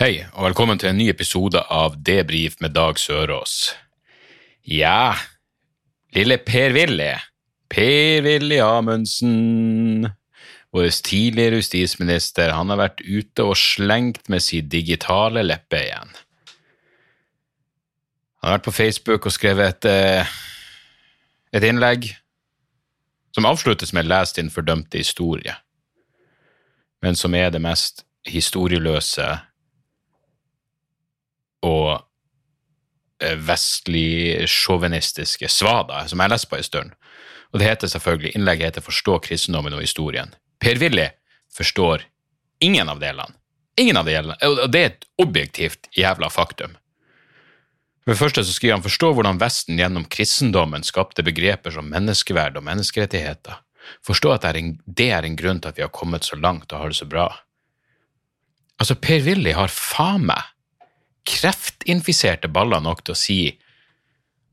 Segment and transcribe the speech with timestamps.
[0.00, 3.74] Hei, og velkommen til en ny episode av Debrif med Dag Sørås.
[4.64, 5.12] Ja,
[6.16, 7.10] lille Per-Willy,
[7.68, 10.08] Per-Willy Amundsen,
[10.72, 16.16] vår tidligere justisminister, han har vært ute og slengt med sin digitale leppe igjen.
[18.40, 20.32] Han har vært på Facebook og skrevet et, eh,
[21.52, 22.08] et innlegg
[23.36, 25.60] som avsluttes med 'lest din fordømte historie',
[27.02, 29.49] men som er det mest historieløse
[31.66, 32.00] og
[33.22, 36.96] eh, vestlig sjåvinistiske svada som jeg har lest på en stund.
[37.50, 40.34] Og det heter selvfølgelig, innlegget heter 'Forstå kristendommen og historien'.
[40.60, 41.08] Per-Willy
[41.56, 42.04] forstår
[42.60, 43.34] ingen av delene.
[43.76, 44.36] Ingen av delene.
[44.42, 46.76] Og det er et objektivt jævla faktum.
[48.04, 52.56] For det første så skriver han forstå hvordan Vesten gjennom kristendommen skapte begreper som menneskeverd
[52.56, 53.60] og menneskerettigheter.
[54.06, 56.36] Forstå at det er, en, det er en grunn til at vi har kommet så
[56.36, 57.28] langt og har det så bra.
[58.80, 60.42] Altså, Per-Willy har faen meg
[61.30, 63.40] kreftinfiserte baller nok til å si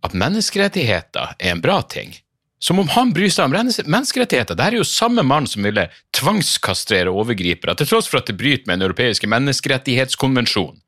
[0.05, 2.13] at menneskerettigheter er en bra ting.
[2.59, 4.57] Som om han bryr seg om menneskerettigheter.
[4.57, 8.65] Det er jo samme mann som ville tvangskastrere overgripere, til tross for at det bryter
[8.65, 10.79] med den europeiske menneskerettighetskonvensjonen.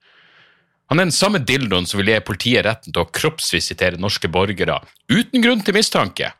[0.89, 4.79] Han er den samme dildoen som vil gi politiet retten til å kroppsvisitere norske borgere
[5.11, 6.31] uten grunn til mistanke.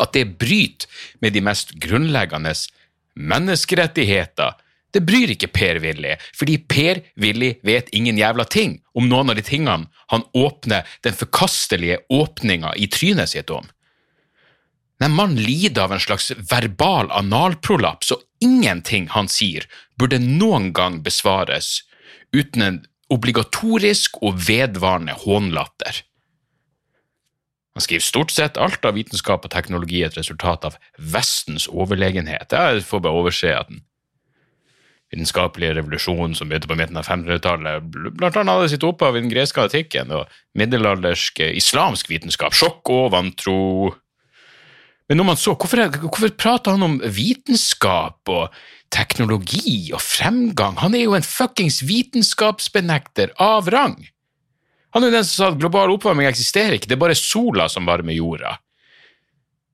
[0.00, 0.88] At det bryter
[1.20, 2.54] med de mest grunnleggende
[3.18, 4.56] menneskerettigheter,
[4.94, 9.88] det bryr ikke Per-Willy, fordi Per-Willy vet ingen jævla ting om noen av de tingene
[10.12, 13.68] han åpner den forkastelige åpninga i trynet sitt om.
[14.98, 19.68] Når man lider av en slags verbal analprolaps, og ingenting han sier,
[19.98, 21.84] burde noen gang besvares
[22.34, 22.80] uten en
[23.12, 26.02] obligatorisk og vedvarende hånlatter.
[27.78, 32.50] Han skriver stort sett alt av vitenskap og teknologi et resultat av Vestens overlegenhet.
[32.50, 33.84] Jeg får bare overse at den
[35.12, 37.86] vitenskapelige revolusjonen som begynte på midten av 500-tallet,
[38.18, 42.92] blant annet hadde sitt opphav i den greske antikken og middelaldersk eh, islamsk vitenskap, sjokk
[42.92, 43.62] og vantro.
[45.08, 48.52] Men når man så, hvorfor, hvorfor prater han om vitenskap og
[48.92, 50.76] teknologi og fremgang?
[50.82, 53.96] Han er jo en fuckings vitenskapsbenekter av rang.
[54.92, 57.68] Han er jo den som sa at global oppvarming eksisterer ikke, det er bare sola
[57.72, 58.58] som varmer jorda.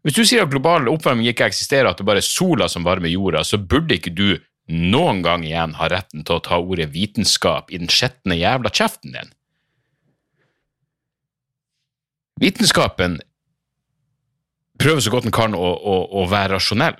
[0.05, 3.11] Hvis du sier at global oppvarming ikke eksisterer, at det bare er sola som varmer
[3.11, 4.29] jorda, så burde ikke du
[4.71, 9.17] noen gang igjen ha retten til å ta ordet vitenskap i den skjetne jævla kjeften
[9.17, 9.33] din.
[12.41, 13.21] Vitenskapen
[14.81, 16.99] prøver så godt den kan å, å, å være rasjonell.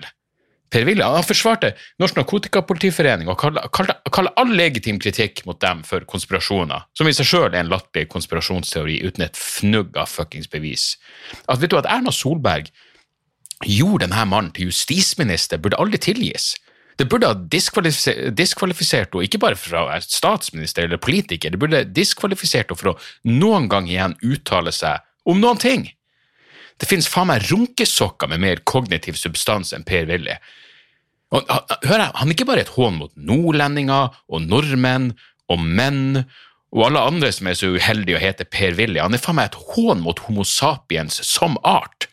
[0.75, 6.89] Per Willy han forsvarte Norsk Narkotikapolitiforening og kaller, all legitim kritikk mot dem for konspirasjoner,
[6.99, 10.95] som i seg sjøl er en latterlig konspirasjonsteori uten et fnugg av fuckings bevis.
[11.47, 12.73] At, vet du, at Erna Solberg
[13.63, 16.55] gjorde denne mannen til justisminister, burde aldri tilgis.
[17.01, 21.59] Det burde ha diskvalifisert, diskvalifisert henne, ikke bare fra å være statsminister eller politiker, det
[21.59, 25.89] burde diskvalifisert henne for å noen gang igjen uttale seg om noen ting.
[26.79, 30.35] Det finnes faen meg runkesokker med mer kognitiv substans enn Per Willy.
[31.35, 35.13] Og, han- hør her, han er ikke bare et hån mot nordlendinger og nordmenn
[35.51, 36.25] og menn
[36.75, 38.99] og alle andre som er så uheldige å hete Per Willy.
[38.99, 42.09] Han er faen meg et hån mot homo sapiens som art.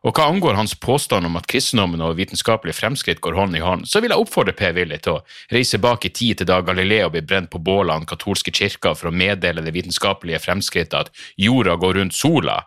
[0.00, 3.84] Og hva angår hans påstand om at kristendommen og vitenskapelige fremskritt går hånd i hånd,
[3.84, 7.10] så vil jeg oppfordre Per Willy til å reise bak i tid til da Galileo
[7.12, 11.12] ble brent på bålet av den katolske kirka for å meddele det vitenskapelige fremskrittet at
[11.36, 12.62] jorda går rundt sola.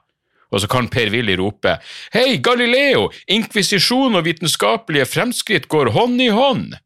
[0.54, 1.80] Og så kan Per Willy rope
[2.14, 3.10] Hei, Galileo!
[3.26, 6.78] Inkvisisjon og vitenskapelige fremskritt går hånd i hånd!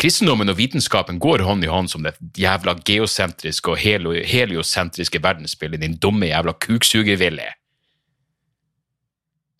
[0.00, 5.84] Kristendommen og vitenskapen går hånd i hånd som det jævla geosentriske og helio heliosentriske verdensbildet,
[5.84, 7.52] din dumme jævla kuksuger-Willy.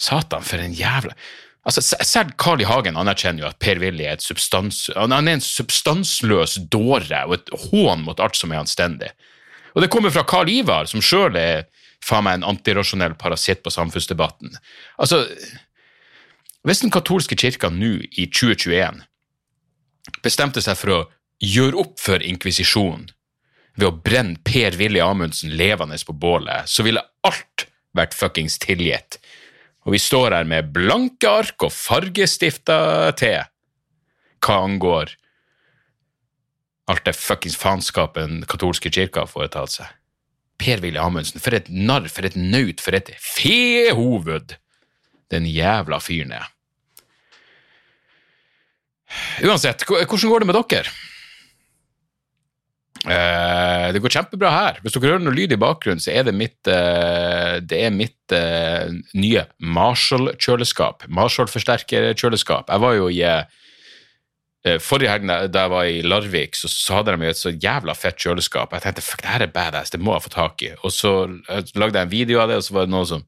[0.00, 1.16] Satan, for en jævla
[1.68, 2.64] Altså, Selv Carl I.
[2.64, 4.86] Hagen anerkjenner jo at Per Willy er et substans...
[4.96, 9.10] Han er en substansløs dåre og et hån mot alt som er anstendig.
[9.74, 11.66] Og det kommer fra Carl Ivar, som sjøl er
[12.04, 14.56] faen meg en antirasjonell parasitt på samfunnsdebatten.
[14.96, 15.26] Altså,
[16.66, 19.02] hvis den katolske kirka nå, i 2021,
[20.24, 21.00] bestemte seg for å
[21.44, 23.10] gjøre opp for inkvisisjonen
[23.76, 29.20] ved å brenne Per Willy Amundsen levende på bålet, så ville alt vært fuckings tilgitt.
[29.90, 33.32] Og vi står her med blanke ark og fargestifta te
[34.38, 35.10] hva angår
[36.86, 39.88] alt det fuckings faenskapet katolske kirka har foretatt seg.
[40.62, 44.54] Per-Willy Amundsen, for et narr, for et naut, for et fehoved
[45.34, 46.46] den jævla fyren er.
[49.42, 50.94] Uansett, hvordan går det med dere?
[53.00, 54.80] Uh, det går kjempebra her.
[54.82, 58.34] Hvis dere hører noe lyd i bakgrunnen, så er det mitt, uh, det er mitt
[58.36, 61.06] uh, nye Marshall-kjøleskap.
[61.08, 62.68] Marshall-forsterker-kjøleskap.
[62.68, 63.24] Jeg var jo i
[64.84, 68.18] Forrige helg da jeg var i Larvik, så, så hadde de et så jævla fett
[68.20, 68.74] kjøleskap.
[68.76, 70.74] Jeg tenkte fuck, det her er badass, det må jeg få tak i.
[70.84, 71.12] Og så
[71.48, 73.24] lagde jeg en video av det, og så var det noe som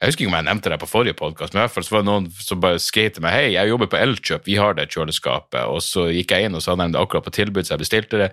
[0.00, 1.92] jeg husker ikke om jeg nevnte det på forrige podkast, men i hvert fall så
[1.92, 4.72] var det noen som bare skrev til meg hei, jeg jobber på Elkjøp, vi har
[4.78, 5.68] det kjøleskapet.
[5.68, 7.82] Og så gikk jeg inn, og så hadde de det akkurat på tilbud, så jeg
[7.82, 8.30] bestilte det.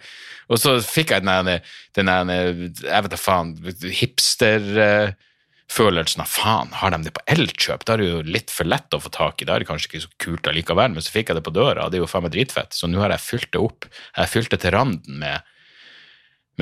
[0.47, 1.59] Og så fikk jeg den
[2.07, 2.31] der,
[2.71, 3.51] jeg vet da faen,
[3.99, 7.83] hipsterfølelsen av faen, har de det på Elkjøp?
[7.83, 9.91] Da er det jo litt for lett å få tak i, da er det kanskje
[9.91, 12.13] ikke så kult allikevel, men så fikk jeg det på døra, og det er jo
[12.13, 12.71] faen meg dritfett.
[12.79, 13.81] Så nå har jeg fylt det opp.
[13.91, 15.43] Jeg har fylt det til randen med,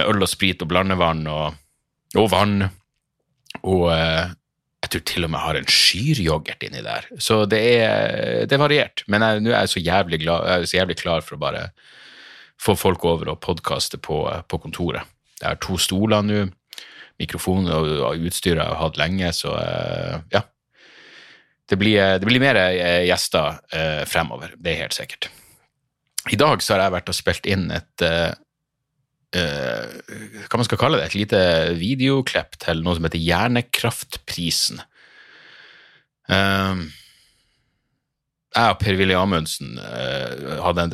[0.02, 1.62] med øl og sprit og blandevann og,
[2.18, 2.74] og vann.
[3.62, 4.34] Og eh,
[4.86, 7.06] jeg tror til og med jeg har en skyryoghurt inni der.
[7.18, 9.02] Så det er, det er variert.
[9.10, 11.64] Men nå er jeg så jævlig, glad, jeg så jævlig klar for å bare
[12.62, 15.08] få folk over og podkaste på, på, kontoret.
[15.42, 16.44] Jeg har to stoler nå,
[17.20, 20.46] mikrofon og utstyr jeg har hatt lenge, så eh, ja.
[21.66, 25.32] Det blir, det blir mer eh, gjester eh, fremover, det er helt sikkert.
[26.30, 28.04] I dag så har jeg vært og spilt inn et
[29.34, 31.40] hva man skal kalle det, et lite
[31.80, 34.78] videoklipp til noe som heter Hjernekraftprisen.
[36.30, 36.76] Uh,
[38.56, 40.94] jeg og Per-Willy Amundsen uh, hadde en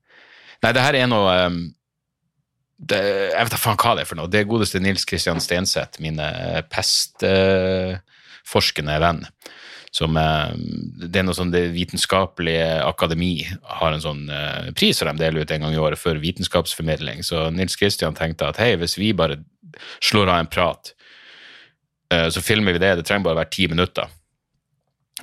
[0.62, 1.34] Nei, det her er noe
[2.78, 4.32] det, Jeg vet da faen hva det er for noe.
[4.32, 6.26] Det godeste Nils Kristian Stenseth, mine
[6.72, 9.20] pestforskende venn
[9.94, 10.52] som eh,
[11.08, 15.44] Det er noe sånn Det vitenskapelige akademi har en sånn uh, pris som de deler
[15.44, 17.22] ut en gang i året for vitenskapsformidling.
[17.24, 19.40] Så Nils Kristian tenkte at hei, hvis vi bare
[20.04, 20.92] slår av en prat,
[22.14, 22.96] uh, så filmer vi det.
[22.98, 24.10] Det trenger bare å være ti minutter.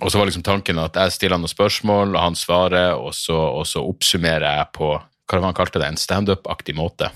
[0.03, 3.37] Og så var liksom tanken at jeg stiller noen spørsmål, og han svarer, og så,
[3.61, 7.07] og så oppsummerer jeg på hva var han kalte det, en standup-aktig måte.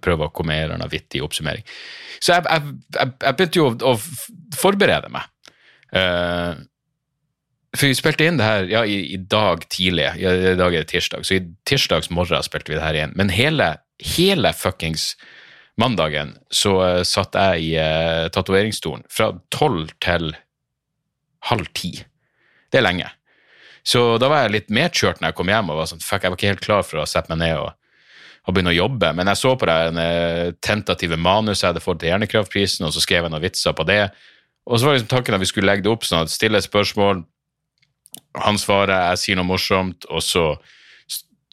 [0.00, 1.64] Prøve å komme med en vittig oppsummering.
[2.22, 5.26] Så jeg, jeg, jeg, jeg begynte jo å, å forberede meg.
[7.74, 10.06] For vi spilte inn det her ja, i, i dag tidlig.
[10.20, 13.14] Ja, I dag er det tirsdag, så i tirsdags morgen spilte vi det her igjen.
[13.18, 13.74] Men hele,
[14.14, 15.14] hele fuckings
[15.80, 20.36] mandagen så uh, satt jeg i uh, tatoveringsstolen fra tolv til
[21.50, 21.96] halv ti.
[22.70, 23.10] Det er lenge.
[23.84, 26.32] Så da var jeg litt medkjørt når jeg kom hjem og var sånn, fuck, jeg
[26.32, 27.74] var ikke helt klar for å sette meg ned og,
[28.46, 29.10] og begynne å jobbe.
[29.18, 30.00] Men jeg så på det en,
[30.64, 34.00] tentative manuset jeg hadde fått til Hjernekraftprisen, og så skrev jeg noen vitser på det.
[34.64, 37.26] Og så var liksom tanken at vi skulle legge det opp sånn at stille spørsmål,
[38.34, 40.44] han svarer, jeg sier noe morsomt, og så,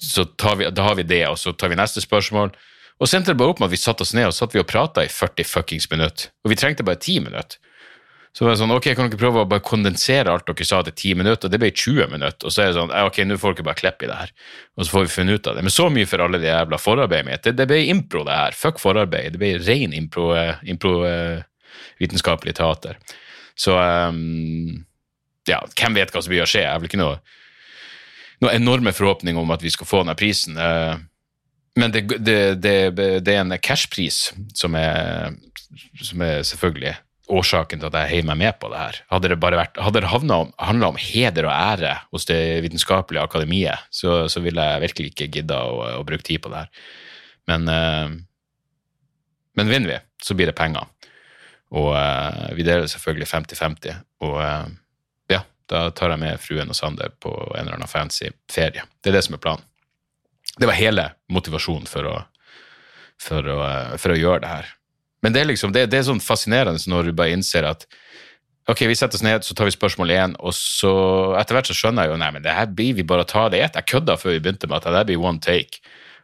[0.01, 0.25] så
[0.57, 2.53] vi, da har vi det, og så tar vi neste spørsmål.
[3.01, 4.61] Og så endte det bare opp med at vi satte oss ned og satt vi
[4.61, 6.29] og prata i 40 fuckings minutter.
[6.45, 7.57] Og vi trengte bare 10 minutter.
[8.31, 10.93] Så var det sånn, ok, kan dere prøve å bare kondensere alt dere sa til
[10.93, 11.49] 10 minutter?
[11.49, 12.47] Og det ble 20 minutter.
[12.47, 14.31] Og så er det sånn, ok, nå får dere bare klippe i det her.
[14.77, 15.65] Og så får vi funnet ut av det.
[15.67, 17.43] Men så mye for alle de jævla forarbeidene mitt.
[17.43, 18.55] Det, det, ble impro, det her.
[18.55, 19.35] Fuck forarbeid.
[19.35, 21.41] Det ble ren impro, uh, impro uh,
[21.99, 23.01] vitenskapelig teater.
[23.59, 24.79] Så um,
[25.49, 26.65] ja, hvem vet hva som blir å skje?
[26.65, 27.21] Jeg har vel ikke noe,
[28.43, 30.59] noe enorme forhåpning om at vi skal få denne prisen.
[30.59, 30.97] Eh,
[31.79, 32.75] men det, det, det,
[33.23, 34.75] det er en cashpris som
[36.03, 36.97] som er selvfølgelig
[37.31, 38.97] årsaken til at jeg heier meg med på det her.
[39.11, 43.87] Hadde det bare vært, hadde det handla om heder og ære hos det vitenskapelige akademiet,
[43.93, 46.89] så, så ville jeg virkelig ikke gidda å, å, bruke tid på det her.
[47.51, 48.11] Men, uh,
[49.59, 50.89] men vinner vi, så blir det penger.
[51.71, 54.03] Og uh, vi deler selvfølgelig 50-50.
[54.27, 54.37] Og
[55.71, 58.83] da tar jeg med fruen og Sander på en eller annen fancy ferie.
[59.01, 59.65] Det er det som er planen.
[60.59, 62.15] Det var hele motivasjonen for å,
[63.21, 63.59] for å,
[63.95, 64.71] for å gjøre det her.
[65.21, 67.85] Men det er liksom, det, det er sånn fascinerende når du bare innser at
[68.69, 70.93] ok, vi setter oss ned, så tar vi spørsmål én, og så
[71.39, 73.47] etter hvert så skjønner jeg jo nei, men det her blir vi bare å ta
[73.51, 73.77] det ett.
[73.77, 75.81] Jeg kødda før vi begynte med at det blir one take,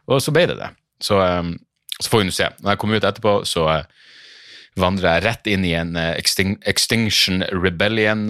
[0.08, 0.70] og så ble det det.
[1.04, 1.54] Så, um,
[1.98, 2.48] så får vi nå se.
[2.62, 4.08] Når jeg kommer ut etterpå, så uh,
[4.78, 8.26] vandrer jeg rett inn i en uh, Extinction Rebellion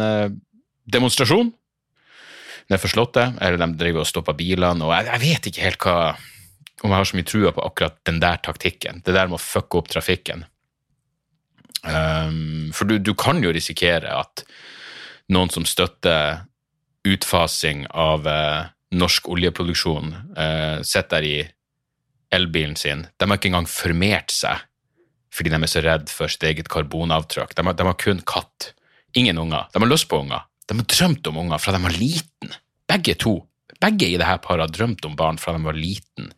[0.95, 1.49] uh,
[2.69, 5.85] Nede for Slottet, eller de driver og stopper bilene, og jeg, jeg, vet ikke helt
[5.87, 5.99] hva
[6.85, 9.01] om jeg har så mye trua på akkurat den der taktikken.
[9.03, 10.45] Det der med å fucke opp trafikken.
[11.83, 14.45] Um, for du, du, kan jo risikere at
[15.33, 16.45] noen som støtter
[17.09, 21.39] utfasing av uh, norsk oljeproduksjon, uh, sitter der i
[22.35, 23.07] elbilen sin.
[23.17, 24.65] De har ikke engang formert seg
[25.39, 27.53] fordi de er så redd for sitt eget karbonavtrykk.
[27.55, 28.73] De har, de har kun katt.
[29.15, 29.69] Ingen unger.
[29.71, 32.53] De har lyst på unger, de har drømt om unger fra de var liten.
[32.89, 33.39] Begge to.
[33.81, 36.33] Begge i dette paret har drømt om barn fra de var liten.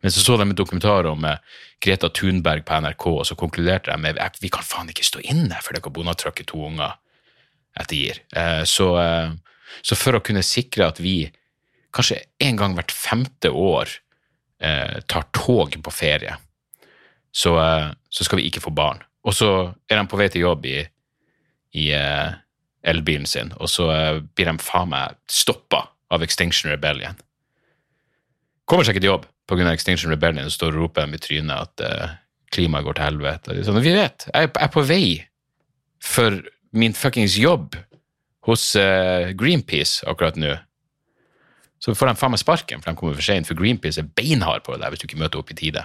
[0.00, 1.38] Men så så de en dokumentar om eh,
[1.82, 5.22] Greta Thunberg på NRK, og så konkluderte de med at vi kan faen ikke stå
[5.26, 6.96] inne for det Bonatrucket to unger
[7.78, 8.22] ettergir.
[8.34, 9.32] Eh, så, eh,
[9.82, 11.30] så for å kunne sikre at vi
[11.94, 13.98] kanskje en gang hvert femte år
[14.58, 16.32] tar tog på ferie,
[17.30, 17.52] så,
[18.10, 19.04] så skal vi ikke få barn.
[19.22, 19.50] Og så
[19.86, 20.80] er de på vei til jobb i,
[21.78, 21.84] i
[22.88, 27.18] elbilen sin, og så eh, blir de faen meg stoppa av Extinction Rebellion.
[28.68, 29.72] Kommer seg ikke til jobb pga.
[29.72, 32.14] Extinction Rebellion og står og roper dem i trynet at eh,
[32.54, 33.56] klimaet går til helvete.
[33.56, 35.04] Og Sånn, vi vet, jeg er på vei
[36.04, 36.40] for
[36.76, 37.76] min fuckings jobb
[38.48, 40.54] hos eh, Greenpeace akkurat nå.
[41.78, 44.64] Så får de faen meg sparken, for de kommer for seint, for Greenpeace er beinhard
[44.66, 45.84] på det der hvis du ikke møter opp i tide.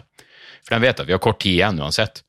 [0.64, 2.24] For de vet at vi har kort tid igjen uansett.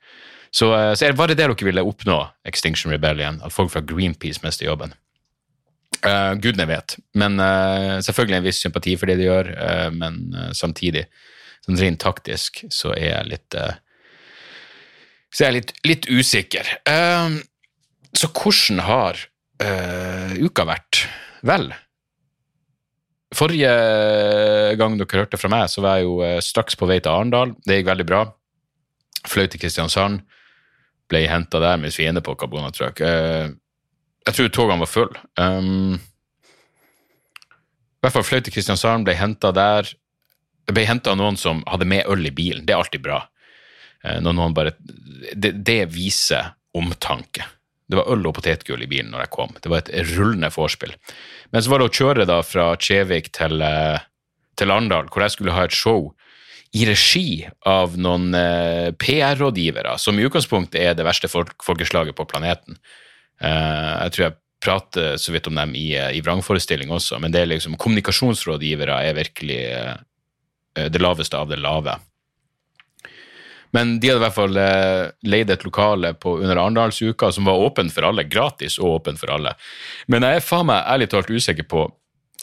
[0.54, 4.44] Så, eh, så er det det dere ville oppnå, Extinction Rebellion, at folk fra Greenpeace
[4.44, 4.94] mister jobben.
[6.04, 6.98] Uh, Gudene vet.
[7.16, 10.18] Men uh, selvfølgelig en viss sympati for det de gjør, uh, men
[10.54, 11.06] samtidig,
[11.64, 13.56] sånn rent taktisk, så er jeg litt
[15.34, 16.68] Så jeg litt, litt usikker.
[18.14, 19.16] så hvordan har
[20.38, 21.00] uka vært?
[21.42, 21.72] Vel,
[23.34, 23.72] forrige
[24.78, 27.56] gang dere hørte fra meg, så var jeg jo straks på vei til Arendal.
[27.66, 28.20] Det gikk veldig bra.
[29.26, 30.22] Fløy til Kristiansand.
[31.10, 33.02] Ble henta der mens vi er inne på Carbonatruck.
[33.04, 33.52] Uh,
[34.24, 35.24] jeg tror togene var fulle.
[35.36, 39.90] Um, I hvert fall fløy til Kristiansand, ble henta der.
[40.64, 42.64] Det ble henta av noen som hadde med øl i bilen.
[42.64, 43.20] Det er alltid bra.
[44.04, 44.74] Uh, når noen bare,
[45.34, 47.44] det, det, viser omtanke.
[47.84, 49.52] Det var øl og potetgull i bilen når jeg kom.
[49.60, 50.96] Det var et rullende vorspiel.
[51.52, 54.00] Men så var det å kjøre da fra Kjevik til, uh,
[54.56, 56.14] til Arendal, hvor jeg skulle ha et show
[56.74, 62.26] i regi av noen uh, PR-rådgivere, som i utgangspunktet er det verste folk folkeslaget på
[62.30, 62.78] planeten.
[63.42, 67.42] Eh, jeg tror jeg prater så vidt om dem i, i vrangforestilling også, men det
[67.42, 69.94] er liksom, kommunikasjonsrådgivere er virkelig eh,
[70.88, 71.98] det laveste av det lave.
[73.74, 77.58] Men de hadde i hvert fall eh, leid et lokale på, under Arendalsuka som var
[77.58, 78.26] åpen for alle.
[78.30, 79.56] Gratis og åpen for alle.
[80.06, 81.88] Men jeg er faen meg ærlig talt usikker på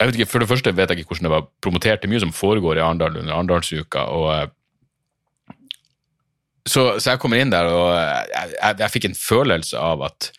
[0.01, 2.01] jeg vet ikke, For det første vet jeg ikke hvordan det var promotert.
[2.01, 4.08] Det er mye som foregår i Arendal under Arendalsuka.
[4.10, 4.58] og
[6.65, 10.29] så, så, jeg kommer inn der, og jeg, jeg, jeg fikk en følelse av at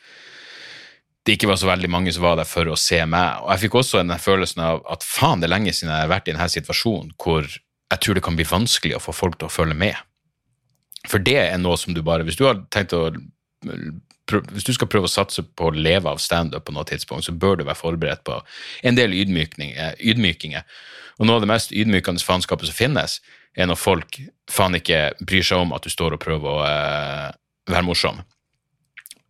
[1.27, 3.43] det ikke var så veldig mange som var der for å se meg.
[3.43, 6.11] Og jeg fikk også den følelsen av at faen, det er lenge siden jeg har
[6.11, 9.51] vært i denne situasjonen hvor jeg tror det kan bli vanskelig å få folk til
[9.51, 9.99] å følge med.
[11.11, 13.09] For det er noe som du bare Hvis du har tenkt å
[14.31, 17.35] hvis du skal prøve å satse på å leve av standup på noe tidspunkt, så
[17.35, 18.39] bør du være forberedt på
[18.87, 20.67] en del ydmykinger.
[21.19, 23.19] Og noe av det mest ydmykende faenskapet som finnes,
[23.53, 27.35] er når folk faen ikke bryr seg om at du står og prøver å uh,
[27.69, 28.23] være morsom.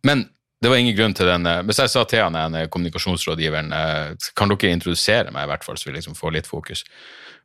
[0.07, 0.27] Men
[0.63, 4.29] det var ingen grunn til den eh, Hvis jeg sa til han, en kommunikasjonsrådgiveren eh,
[4.39, 6.85] kan dere introdusere meg, i hvert fall, så vi liksom får litt fokus.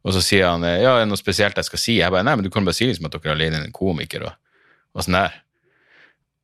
[0.07, 1.97] Og så sier han ja, er det noe spesielt jeg skal si?
[1.99, 3.75] Jeg bare nei, men du kan bare si liksom at dere har leid inn en
[3.75, 4.29] komiker.
[4.29, 4.61] og,
[4.95, 5.35] og sånn der.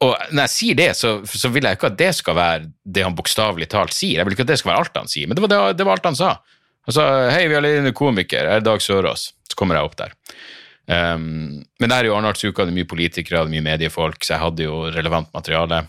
[0.02, 3.04] Og når jeg sier det, så, så, vil jeg ikke at det skal være det
[3.06, 4.18] han bokstavelig talt sier.
[4.18, 5.86] Jeg vil ikke at det skal være alt han sier, men det var, det, det
[5.86, 6.34] var alt han sa.
[6.88, 9.30] Han sa hei, vi har leid inn komiker, er det Dag Sørås?
[9.48, 10.12] Så kommer jeg opp der.
[10.84, 14.34] Um, men det er jo Arendalsuka, det er mye politikere, det er mye mediefolk, så
[14.34, 15.84] jeg hadde jo relevant materiale.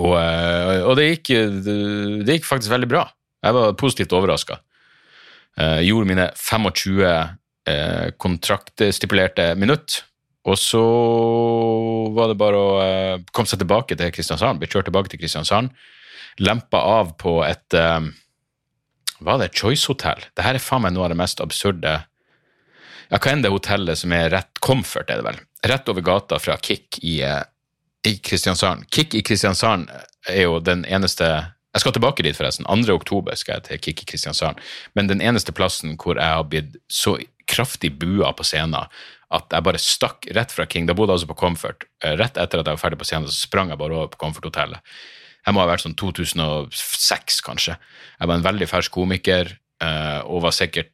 [0.00, 3.04] Og, eh, og det, gikk, det, gikk, faktisk veldig bra.
[3.44, 4.58] Jeg var positivt overraska.
[5.58, 10.00] Jeg eh, gjorde mine 25 eh, kontraktstipulerte minutt,
[10.42, 10.82] og så
[12.16, 12.70] var det bare å
[13.30, 14.58] komme seg tilbake til Kristiansand.
[14.58, 15.70] Ble kjørt tilbake til Kristiansand.
[16.42, 19.50] Lempa av på et Hva er det?
[19.52, 20.24] et Choice-hotell.
[20.34, 21.94] Dette er faen meg noe av det mest absurde
[23.12, 25.38] Ja, hva enn det hotellet som er rett Comfort, er det vel.
[25.68, 27.20] Rett over gata fra Kick i
[28.02, 28.90] i Kristiansand.
[28.90, 29.90] Kick i Kristiansand
[30.28, 31.28] er jo den eneste
[31.72, 32.66] Jeg skal tilbake dit, forresten.
[32.68, 32.92] 2.
[32.92, 34.58] oktober skal jeg til Kick i Kristiansand.
[34.94, 37.14] Men den eneste plassen hvor jeg har blitt så
[37.48, 38.90] kraftig bua på scenen
[39.32, 40.86] at jeg bare stakk rett fra King.
[40.88, 41.86] Da bodde jeg altså på Comfort.
[42.04, 44.20] Eh, rett etter at jeg var ferdig på scenen, så sprang jeg bare over på
[44.20, 44.94] Comfort-hotellet.
[45.42, 47.78] Jeg må ha vært sånn 2006, kanskje.
[48.18, 50.92] Jeg var en veldig fersk komiker eh, og var sikkert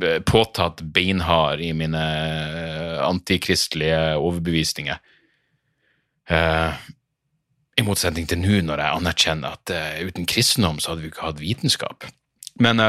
[0.00, 2.02] eh, påtatt beinhard i mine
[3.02, 5.08] antikristelige overbevisninger.
[6.32, 9.72] I motsetning til nå, når jeg anerkjenner at
[10.06, 12.06] uten kristendom så hadde vi ikke hatt vitenskap.
[12.62, 12.80] Men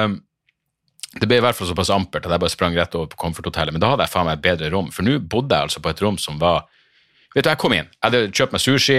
[1.14, 3.76] det ble i hvert fall såpass ampert at jeg bare sprang rett over på komforthotellet.
[3.76, 5.92] Men da hadde jeg faen meg et bedre rom, for nå bodde jeg altså på
[5.94, 6.66] et rom som var
[7.34, 8.98] Vet du, jeg kom inn, jeg hadde kjøpt meg sushi,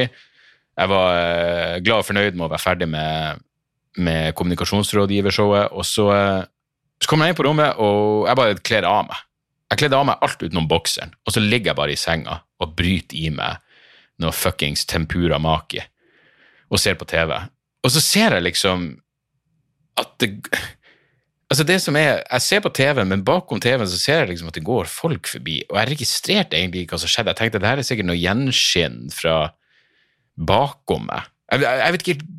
[0.75, 3.44] jeg var glad og fornøyd med å være ferdig med,
[4.02, 6.09] med kommunikasjonsrådgivershowet, og så,
[6.99, 9.21] så kom jeg inn på rommet, og jeg bare kler av meg.
[9.71, 12.75] Jeg kledde av meg alt utenom bokseren, og så ligger jeg bare i senga og
[12.75, 13.62] bryter i meg
[14.23, 15.85] noe fuckings tempura maki
[16.75, 17.37] og ser på TV.
[17.87, 18.90] Og så ser jeg liksom
[20.00, 20.30] at det
[21.54, 24.49] Altså det som er, Jeg ser på TV, men bakom TV-en så ser jeg liksom
[24.50, 25.61] at det går folk forbi.
[25.70, 27.30] Og jeg registrerte egentlig ikke hva som skjedde.
[27.30, 29.37] Jeg tenkte det her er sikkert noe gjenskinn fra
[30.34, 31.30] bakom meg.
[31.52, 32.30] Jeg, jeg, jeg vet ikke,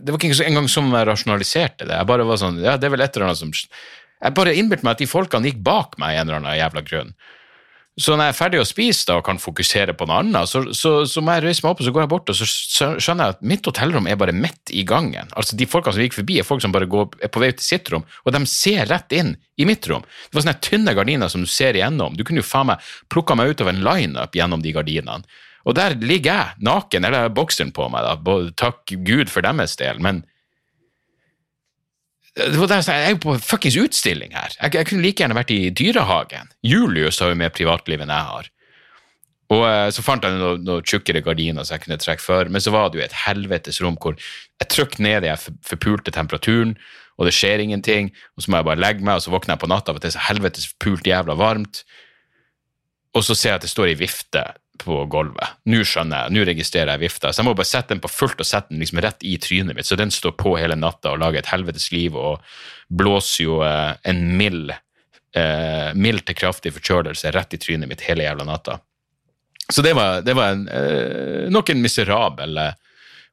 [0.00, 1.98] Det var ikke engang som jeg rasjonaliserte det.
[2.00, 4.88] Jeg bare var sånn, ja, det er vel et eller annet som Jeg bare innbilte
[4.88, 7.12] meg at de folkene gikk bak meg i en eller annen jævla grunn.
[7.96, 10.60] Så når jeg er ferdig å spise da, og kan fokusere på noe annet, så,
[10.76, 12.48] så, så, må jeg røyse meg opp og så går jeg bort og så
[13.00, 15.30] skjønner jeg at mitt hotellrom er bare midt i gangen.
[15.32, 17.64] Altså De folkene som gikk forbi, er folk som bare går, er på vei til
[17.64, 20.04] sitt rom, og de ser rett inn i mitt rom.
[20.04, 22.20] Det var sånne tynne gardiner som du ser igjennom.
[22.20, 25.40] Du kunne jo faen meg plukka meg ut av en lineup gjennom de gardinene.
[25.66, 28.36] Og der ligger jeg naken, eller jeg bokseren på meg, da.
[28.60, 30.20] takk Gud for deres del, men
[32.36, 34.52] jeg er jo på fuckings utstilling her.
[34.60, 36.52] Jeg, jeg, kunne like gjerne vært i dyrehagen.
[36.62, 38.50] Julius har jo mer privatliv enn jeg har.
[39.54, 42.62] Og eh, Så fant jeg noen noe tjukkere gardiner som jeg kunne trekke for, men
[42.62, 46.74] så var det jo et helvetes rom hvor jeg trykker ned i den forpulte temperaturen,
[47.16, 49.62] og det skjer ingenting, og så må jeg bare legge meg, og så våkner jeg
[49.62, 51.84] på natta av at det er så helvetes forpult jævla varmt,
[53.16, 54.42] og så ser jeg at det står ei vifte
[54.80, 55.58] på gulvet.
[55.70, 58.42] Nå skjønner jeg, nå registrerer jeg vifta, så jeg må bare sette den på fullt
[58.42, 61.22] og sette den liksom rett i trynet mitt, så den står på hele natta og
[61.22, 62.42] lager et helvetes liv og
[62.88, 64.74] blåser jo eh, en mild,
[65.36, 68.80] eh, mild til kraftig forkjølelse rett i trynet mitt hele jævla natta.
[69.68, 72.74] Så det var, det var en, eh, nok en miserabel eh,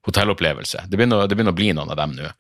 [0.08, 0.86] hotellopplevelse.
[0.90, 2.32] Det begynner, det begynner, å bli noen av dem nå.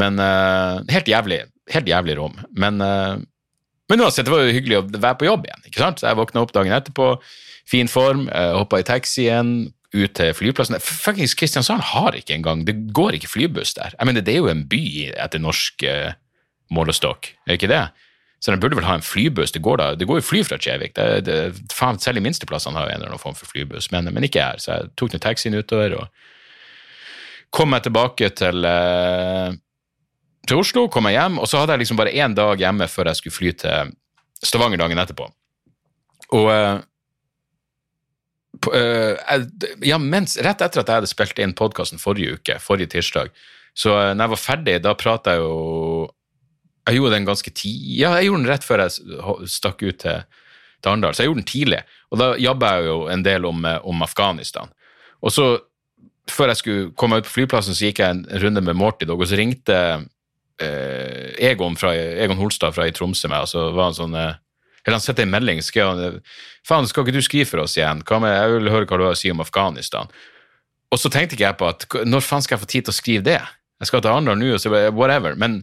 [0.00, 1.40] Men eh, helt jævlig,
[1.72, 2.36] helt jævlig rom.
[2.52, 5.64] Men, men uansett, det var jo hyggelig å være på jobb igjen.
[5.68, 6.02] ikke sant?
[6.02, 7.14] Så jeg våkna opp dagen etterpå
[7.68, 10.78] fin form, uh, hoppa i taxien, ut til flyplassen.
[10.80, 13.92] Fuckings Kristiansand har ikke engang Det går ikke flybuss der.
[13.98, 16.14] Jeg mener, Det er jo en by etter norsk uh,
[16.72, 17.86] målestokk, er ikke det?
[18.42, 19.52] Så den burde vel ha en flybuss.
[19.52, 20.96] Det går, da, det går jo fly fra Kjevik.
[20.96, 21.34] Det, det,
[21.70, 24.26] faen, selv de minste plassene har jo en eller annen form for flybuss, men, men
[24.26, 24.58] ikke her.
[24.58, 26.08] Så jeg tok nå taxien utover og
[27.54, 29.52] kom meg tilbake til, uh,
[30.48, 33.12] til Oslo, kom meg hjem, og så hadde jeg liksom bare én dag hjemme før
[33.12, 33.92] jeg skulle fly til
[34.42, 35.28] Stavanger dagen etterpå.
[36.34, 36.80] Og uh,
[39.82, 43.32] ja, mens, Rett etter at jeg hadde spilt inn podkasten forrige uke, forrige tirsdag,
[43.74, 46.10] så uh, når jeg var ferdig, da prata jeg jo
[46.86, 50.22] Jeg gjorde den ganske tid Ja, jeg gjorde den rett før jeg stakk ut til,
[50.82, 51.82] til Arendal, så jeg gjorde den tidlig.
[52.10, 54.72] Og da jabba jeg jo en del om, eh, om, Afghanistan.
[55.22, 55.46] Og så,
[56.28, 59.22] før jeg skulle komme ut på flyplassen, så gikk jeg en runde med Morty Dog,
[59.22, 63.88] og så ringte uh, Egon, fra, Egon Holstad fra i Tromsø meg, og så var
[63.88, 64.18] han sånn
[64.82, 66.20] eller han sendte en melding skrev han,
[66.66, 68.02] faen, skal ikke du skrive for oss igjen?
[68.02, 70.10] Med, jeg vil høre hva du har å si om Afghanistan.
[70.92, 72.98] Og så tenkte ikke jeg på at når faen skal jeg få tid til å
[72.98, 73.38] skrive det?
[73.82, 75.38] Jeg skal til Arendal nå, og så whatever.
[75.38, 75.62] Men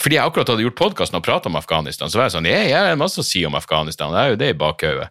[0.00, 2.70] fordi jeg akkurat hadde gjort podkasten og prata om Afghanistan, så var jeg sånn jeg
[2.72, 4.14] har masse å si om Afghanistan.
[4.14, 5.10] Det er jo det i bakhodet.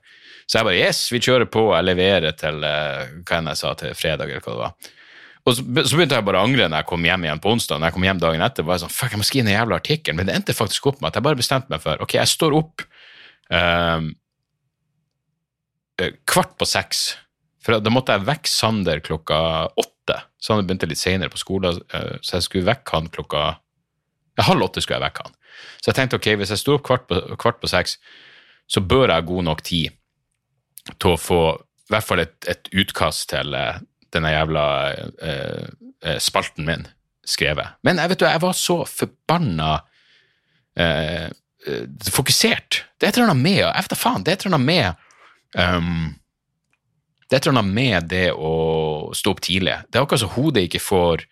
[0.49, 3.75] Så jeg bare yes, vi kjører på, jeg leverer til uh, hva enn jeg sa
[3.77, 4.95] til fredag, eller hva det var.
[5.45, 7.79] Og så, begynte jeg bare å angre når jeg kom hjem igjen på onsdag.
[7.79, 9.77] Når jeg kom hjem dagen etter, var jeg sånn, fuck, jeg må skrive den jævla
[9.79, 12.33] artikken, Men det endte faktisk opp med at jeg bare bestemte meg for ok, jeg
[12.33, 12.85] står opp
[16.29, 16.99] kvart på seks.
[17.63, 19.39] For da måtte jeg vekke Sander klokka
[19.79, 20.19] åtte.
[20.39, 23.43] Så han begynte litt senere på skolen, uh, så jeg skulle vekke han klokka
[24.39, 25.35] ja, Halv åtte skulle jeg vekke han.
[25.81, 27.97] Så jeg tenkte ok, hvis jeg sto opp kvart på, kvart på seks,
[28.69, 29.97] så bør jeg ha god nok tid
[30.95, 33.81] til å få i hvert fall et, et utkast til uh,
[34.13, 34.63] denne jævla
[36.23, 36.87] spalten min
[37.29, 37.75] skrevet.
[37.85, 39.73] Men jeg vet du, jeg var så forbanna
[40.79, 41.27] eh,
[42.11, 42.83] fokusert.
[42.97, 44.23] Det er et eller annet med Jeg vet da faen.
[44.23, 44.87] Det er et eller annet med
[45.55, 46.07] um,
[47.25, 48.53] Det er et eller annet med det å
[49.17, 49.75] stå opp tidlig.
[49.87, 51.27] Det er akkurat som hodet ikke får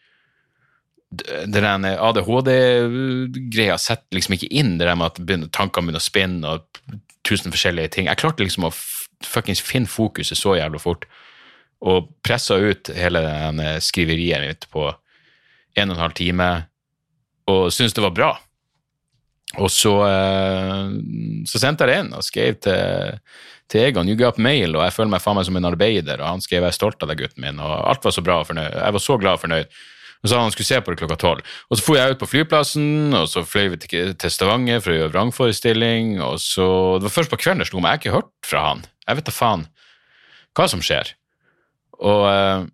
[1.07, 6.55] det der ADHD-greia setter liksom ikke inn det der med at tankene begynner å spinne
[6.57, 6.97] og
[7.27, 8.09] tusen forskjellige ting.
[8.09, 8.73] Jeg klarte liksom å
[9.25, 11.07] fuckings finne fokuset så jævlig fort
[11.87, 13.21] og pressa ut hele
[13.85, 14.89] skriveriet mitt på
[15.77, 16.49] en og en halv time
[17.47, 18.31] og syntes det var bra.
[19.57, 20.89] Og så, eh,
[21.49, 23.19] så, sendte jeg det inn og skrev til,
[23.71, 26.21] til Egon you got mail, og jeg føler meg faen meg som en arbeider.
[26.21, 28.41] Og han skrev jeg er stolt av deg, gutten min, og alt var så bra
[28.43, 28.75] og fornøyd.
[28.77, 29.79] Jeg var så glad og fornøyd.
[30.17, 31.49] Og så sa han skulle se på det klokka tolv.
[31.69, 34.97] Og så dro jeg ut på flyplassen, og så fløy vi til Stavanger for å
[34.97, 36.15] gjøre vrangforestilling.
[36.25, 36.67] Og så,
[36.97, 38.85] Det var først på kvelden det slo meg, jeg har ikke hørt fra han.
[39.07, 39.67] Jeg vet da faen
[40.57, 41.13] hva som skjer.
[42.01, 42.65] Og, eh,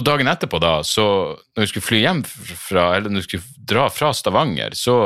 [0.00, 3.66] og dagen etterpå, da, så når vi skulle fly hjem fra, eller når vi skulle
[3.72, 4.96] dra fra Stavanger, så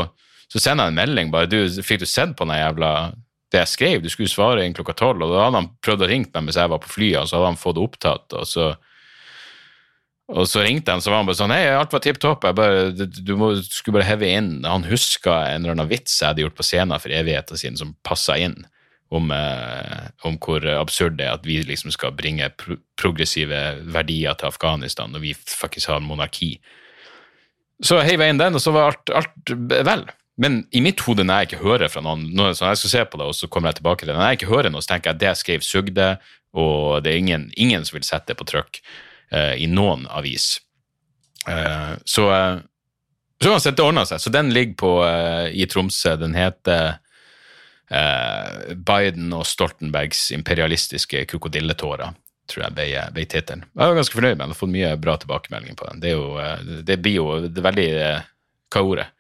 [0.55, 2.90] så sender jeg en melding bare du, 'Fikk du sett på den jævla
[3.51, 4.03] det jeg skrev?
[4.03, 6.59] Du skulle svare inn klokka tolv.' Og da hadde han prøvd å ringe meg mens
[6.61, 8.37] jeg var på flyet, og så hadde han fått det opptatt.
[8.38, 8.75] og så
[10.33, 12.47] og så ringte han, så var han bare sånn Hei, alt var tipp topp.
[12.49, 14.55] Jeg bare, du, du, må, du, skulle bare heve inn.
[14.64, 17.93] Han huska en eller annen vits jeg hadde gjort på scenen for evigheten sin, som
[18.07, 18.57] passa inn.
[19.14, 23.59] Om, eh, om, hvor absurd det er at vi liksom skal bringe pro progressive
[23.93, 26.55] verdier til Afghanistan når vi faktisk har monarki.
[27.85, 30.07] Så heiv jeg inn den, og så var alt, alt vel.
[30.40, 33.20] Men i mitt hode, når jeg ikke hører fra noen når jeg skal se på
[33.20, 35.11] det, og så kommer jeg tilbake til det, når jeg ikke hører noe, så tenker
[35.11, 36.09] jeg at det jeg skrev, sugde,
[36.55, 38.81] og det er ingen, ingen som vil sette det på trykk
[39.35, 40.57] eh, i noen avis.
[41.51, 42.59] Eh, så, eh,
[43.42, 44.23] så uansett, det ordna seg.
[44.23, 46.14] Så den ligger på, eh, i Tromsø.
[46.20, 46.99] Den heter
[47.90, 52.14] eh, Biden og Stoltenbergs imperialistiske krokodilletårer,
[52.51, 53.66] tror jeg ble, ble tittelen.
[53.75, 56.05] Jeg var ganske fornøyd med den, har fått mye bra tilbakemeldinger på den.
[56.05, 58.31] Det, er jo, eh, det blir jo det er veldig eh,
[58.75, 59.11] Hva er ordet?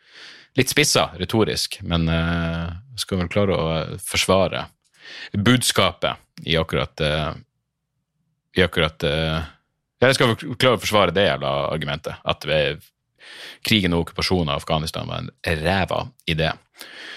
[0.54, 3.70] Litt spissa retorisk, men uh, skal vel klare å
[4.02, 4.68] forsvare
[5.34, 7.32] budskapet i akkurat uh,
[8.54, 9.42] i akkurat uh,
[10.04, 12.20] Jeg skal vel klare å forsvare det jævla argumentet.
[12.22, 12.44] At
[13.66, 16.52] krigen og okkupasjonen av Afghanistan var en ræva idé.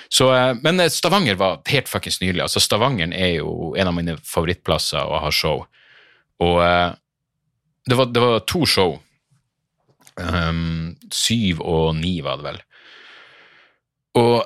[0.10, 0.30] Så,
[0.64, 2.46] men Stavanger var helt fuckings nydelig.
[2.46, 5.66] Altså, Stavanger er jo en av mine favorittplasser å ha show.
[6.40, 6.62] Og
[7.84, 8.96] det, var, det, var, to show.
[10.16, 12.62] Um, syv og ni, var det vel.
[14.18, 14.46] Og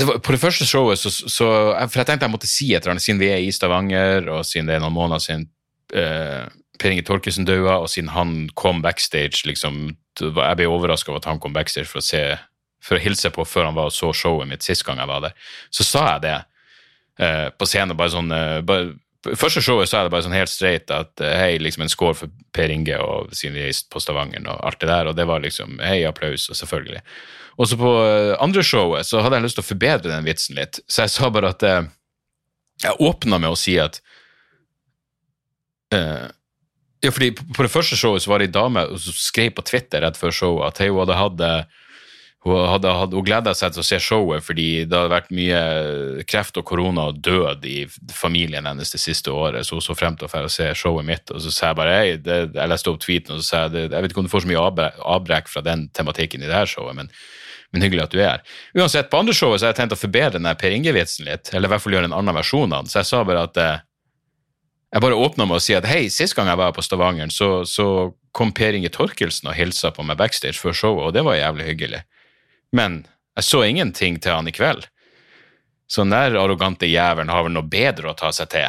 [0.00, 1.48] det var, på det første showet så, så,
[1.90, 4.46] For jeg tenkte jeg måtte si et eller annet, siden vi er i Stavanger, og
[4.48, 5.48] siden det er noen måneder siden
[5.96, 6.46] eh,
[6.80, 9.90] Per Inge Torkesen døde, og siden han kom backstage liksom,
[10.20, 12.22] Jeg ble overraska over at han kom backstage for å, se,
[12.84, 15.26] for å hilse på før han var og så showet mitt sist gang jeg var
[15.26, 15.36] der.
[15.74, 16.36] Så sa jeg det
[17.20, 18.94] eh, på scenen, bare sånn uh, bare,
[19.36, 22.32] Første showet sa jeg det bare sånn helt streit at hei, liksom en score for
[22.56, 25.44] Per Inge og siden vi er på Stavanger og alt det der, og det var
[25.44, 27.02] liksom hei, applaus, og selvfølgelig.
[27.60, 30.56] Og så på eh, andre showet så hadde jeg lyst til å forbedre den vitsen
[30.56, 31.82] litt, så jeg sa bare at eh,
[32.80, 34.00] Jeg åpna med å si at
[35.92, 36.30] uh,
[37.04, 40.00] Ja, fordi på det første showet så var det ei dame som skrev på Twitter
[40.00, 41.44] rett før showet at hun hadde hatt
[42.40, 45.60] hun, hadde, hadde, hun gleda seg til å se showet fordi det hadde vært mye
[46.24, 47.82] kreft og korona og død i
[48.16, 51.34] familien hennes det siste året, så hun så frem til å se showet mitt.
[51.34, 53.92] Og så sa jeg bare det, jeg leste opp tweeten og så sa jeg jeg
[53.92, 54.64] vet ikke om du får så mye
[55.18, 57.12] avbrekk fra den tematikken i det her showet, men
[57.72, 58.42] men hyggelig at du er her.
[58.74, 61.68] Uansett, på andre showet så har jeg tenkt å forbedre den Per Inge-vitsen litt, eller
[61.68, 63.84] i hvert fall gjøre en annen versjon av den, så jeg sa bare at eh,
[64.90, 67.62] jeg bare åpna med å si at hei, sist gang jeg var på Stavanger, så,
[67.68, 67.86] så
[68.34, 71.68] kom Per Inge Torkelsen og hilsa på meg backstage før showet, og det var jævlig
[71.68, 72.02] hyggelig.
[72.74, 73.04] Men
[73.38, 74.88] jeg så ingenting til han i kveld.
[75.90, 78.66] Så den der arrogante jævelen har vel noe bedre å ta seg til.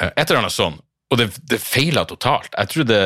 [0.00, 0.80] Eh, et eller annet sånn.
[1.12, 2.52] Og det, det feila totalt.
[2.56, 2.98] Jeg trodde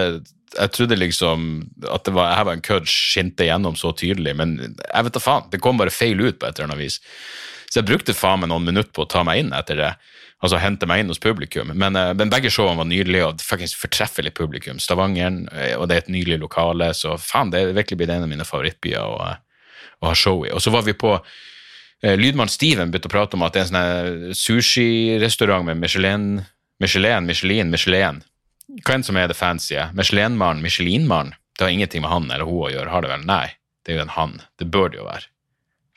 [0.59, 1.49] jeg trodde liksom
[1.87, 5.23] at det var, jeg var en kødd skinte gjennom så tydelig, men jeg vet da
[5.23, 5.49] faen.
[5.53, 6.99] Det kom bare feil ut på et eller annet vis.
[7.69, 9.91] Så jeg brukte faen meg noen minutter på å ta meg inn etter det.
[10.39, 11.73] Altså hente meg inn hos publikum.
[11.75, 14.79] Men, eh, men begge showene var nydelige og faktisk fortreffelig publikum.
[14.79, 18.27] Stavanger, eh, og det er et nydelig lokale, så faen, det er virkelig blitt en
[18.27, 19.35] av mine favorittbyer å,
[20.03, 20.53] å ha show i.
[20.55, 23.69] Og så var vi på eh, Lydmann Steven begynte å prate om at det er
[23.69, 26.47] en sånn sushirestaurant med Michelin,
[26.79, 28.23] Michelin, Michelin, Michelin
[28.69, 29.79] hva enn som er det fancy.
[29.97, 33.25] Michelin-mannen, Michelin-mannen, det har ingenting med han eller hun å gjøre, har det vel?
[33.27, 33.47] Nei,
[33.85, 34.37] det er jo en han.
[34.61, 35.31] Det bør det jo være.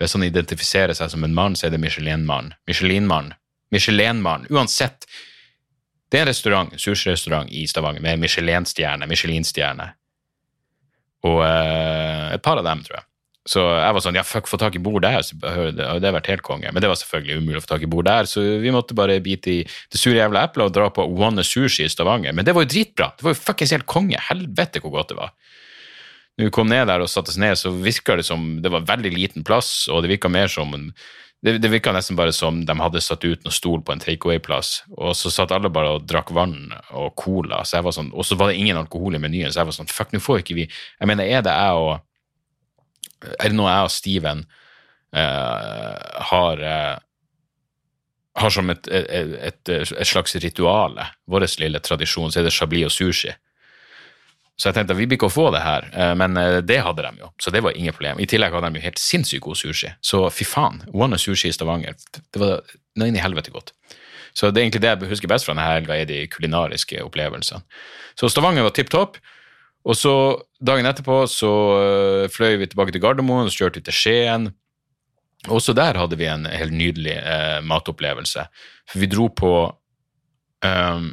[0.02, 2.56] Hvis han identifiserer seg som en mann, så er det Michelin-mann.
[2.66, 3.36] Michelin-mann.
[3.72, 4.48] Michelin-mann.
[4.50, 5.06] Uansett.
[6.10, 9.92] Det er en restaurant, sushirestaurant i Stavanger med Michelin-stjerne, Michelin-stjerne.
[11.30, 13.08] Og eh, et par av dem, tror jeg.
[13.50, 16.30] Så jeg var sånn ja, fuck, få tak i bord der, så det hadde vært
[16.30, 16.70] helt konge.
[16.70, 19.18] Men det var selvfølgelig umulig å få tak i bord der, så vi måtte bare
[19.24, 22.36] bite i det sure jævla eplet og dra på One Sushi i Stavanger.
[22.38, 23.10] Men det var jo dritbra.
[23.18, 24.22] Det var jo fuckings helt konge.
[24.30, 25.34] Helvete hvor godt det var.
[26.38, 28.86] Når vi kom ned der og satte oss ned, så virka det som det var
[28.88, 30.78] veldig liten plass, og det virka mer som
[31.42, 34.84] det, det virka nesten bare som de hadde satt ut noen stol på en takeaway-plass,
[34.94, 38.28] og så satt alle bare og drakk vann og cola, så jeg var sånn, og
[38.28, 40.60] så var det ingen alkohol i menyen, så jeg var sånn fuck, nå får ikke
[40.60, 42.06] vi Jeg mener, er det jeg og
[43.38, 44.44] er det noe jeg og Steven
[45.16, 46.98] uh, har uh,
[48.42, 52.88] har som et, et, et, et slags rituale, vår lille tradisjon, så er det chablis
[52.88, 53.34] og sushi.
[54.56, 57.04] Så jeg tenkte at vi blir ikke å få det her, uh, men det hadde
[57.08, 58.22] de jo, så det var ingen problem.
[58.24, 61.52] I tillegg hadde de jo helt sinnssykt god sushi, så fy faen, One of Sushi
[61.52, 62.64] i Stavanger, det var
[62.96, 63.76] noe inn i helvete godt.
[64.34, 67.64] Så det er egentlig det jeg husker best fra denne helga, er de kulinariske opplevelsene.
[68.20, 69.20] Så Stavanger var tipp topp.
[69.82, 70.14] Og så
[70.62, 74.52] dagen etterpå så uh, fløy vi tilbake til Gardermoen og så kjørte vi til Skien.
[75.50, 78.46] Også der hadde vi en helt nydelig uh, matopplevelse.
[78.90, 79.54] For vi dro på
[80.62, 81.08] um,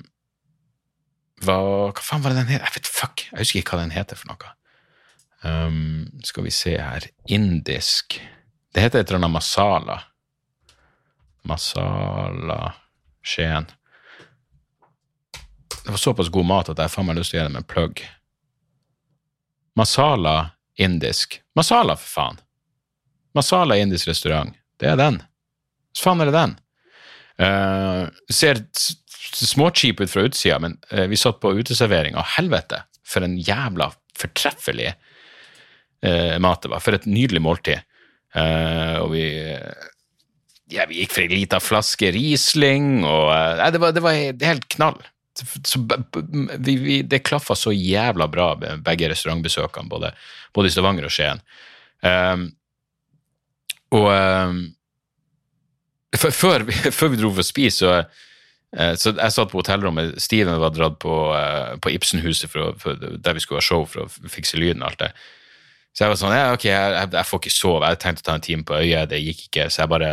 [1.44, 1.56] hva,
[1.94, 2.66] hva, faen var det den het?
[2.66, 4.52] Jeg vet fuck, jeg husker ikke hva den heter for noe.
[5.46, 8.16] Um, skal vi se her Indisk
[8.74, 10.00] Det heter et eller annet masala.
[11.46, 12.74] Masala
[13.24, 13.68] Skien.
[15.78, 17.68] Det var såpass god mat at jeg faen meg lyst til å gjøre det med
[17.70, 18.02] plugg.
[19.78, 21.38] Masala indisk.
[21.58, 22.40] Masala, for faen!
[23.36, 24.56] Masala indisk restaurant.
[24.80, 25.20] Det er den.
[25.94, 26.54] Hva faen er det den?
[27.38, 28.58] Uh, ser
[29.38, 33.92] småcheap ut fra utsida, men uh, vi satt på uteservering, og helvete, for en jævla
[34.18, 36.82] fortreffelig uh, mat det var.
[36.82, 37.86] For et nydelig måltid.
[38.38, 39.22] Og vi
[40.68, 44.66] ja, vi gikk for ei lita flaske Riesling, og nei, det, var, det var helt
[44.74, 44.98] knall.
[45.38, 45.80] Så,
[46.58, 50.10] vi, vi, det klaffa så jævla bra med begge restaurantbesøkene, både,
[50.56, 51.42] både i Stavanger og Skien.
[52.02, 52.48] Um,
[53.94, 54.58] og um,
[56.16, 57.92] før, vi- før vi dro for å spise, så,
[58.76, 60.16] eh, så jeg satt på hotellrommet.
[60.22, 63.84] Steven var dratt på, eh, på Ibsenhuset for, å- for, der vi skulle ha show
[63.88, 65.12] for å fikse lyden og alt det.
[65.96, 67.80] Så jeg var sånn, ja, ok, jeg, jeg, får ikke sove.
[67.82, 69.64] Jeg hadde tenkt å ta en time på øyet, det gikk ikke.
[69.72, 70.10] Så jeg bare,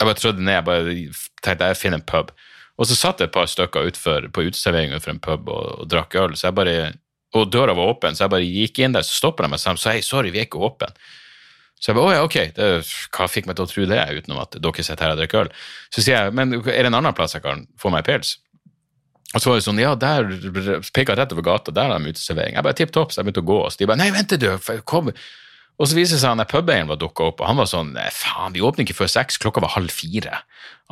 [0.00, 0.96] jeg bare trødde ned, jeg bare
[1.46, 2.32] tenkte jeg finner en pub.
[2.80, 6.16] Og så satt et par stykker utfor, på uteserveringa utenfor en pub og, og drakk
[6.16, 6.76] øl, så jeg bare,
[7.36, 9.82] og døra var åpen, så jeg bare gikk inn der, så stoppet de meg og
[9.82, 10.88] sa hei, sorry, vi er ikke åpne.
[11.80, 12.70] Så jeg bare, å ja, ok, det,
[13.16, 15.52] hva fikk meg til å tro det, utenom at dere sitter her og drikker øl?
[15.92, 18.38] Så sier jeg, men er det en annen plass jeg kan få meg pils?
[19.30, 20.26] Og så var det sånn, ja, der
[20.96, 22.56] pekte rett over gata, der har de uteservering.
[22.56, 24.34] Jeg bare tipp topp, så jeg begynte å gå, og så de bare, nei, vent
[24.42, 24.48] du,
[24.90, 25.12] kom.
[25.80, 28.52] Og så viser det seg at pubeieren var dukket opp, og han var sånn, faen,
[28.52, 30.42] vi åpner ikke før seks, klokka var halv fire.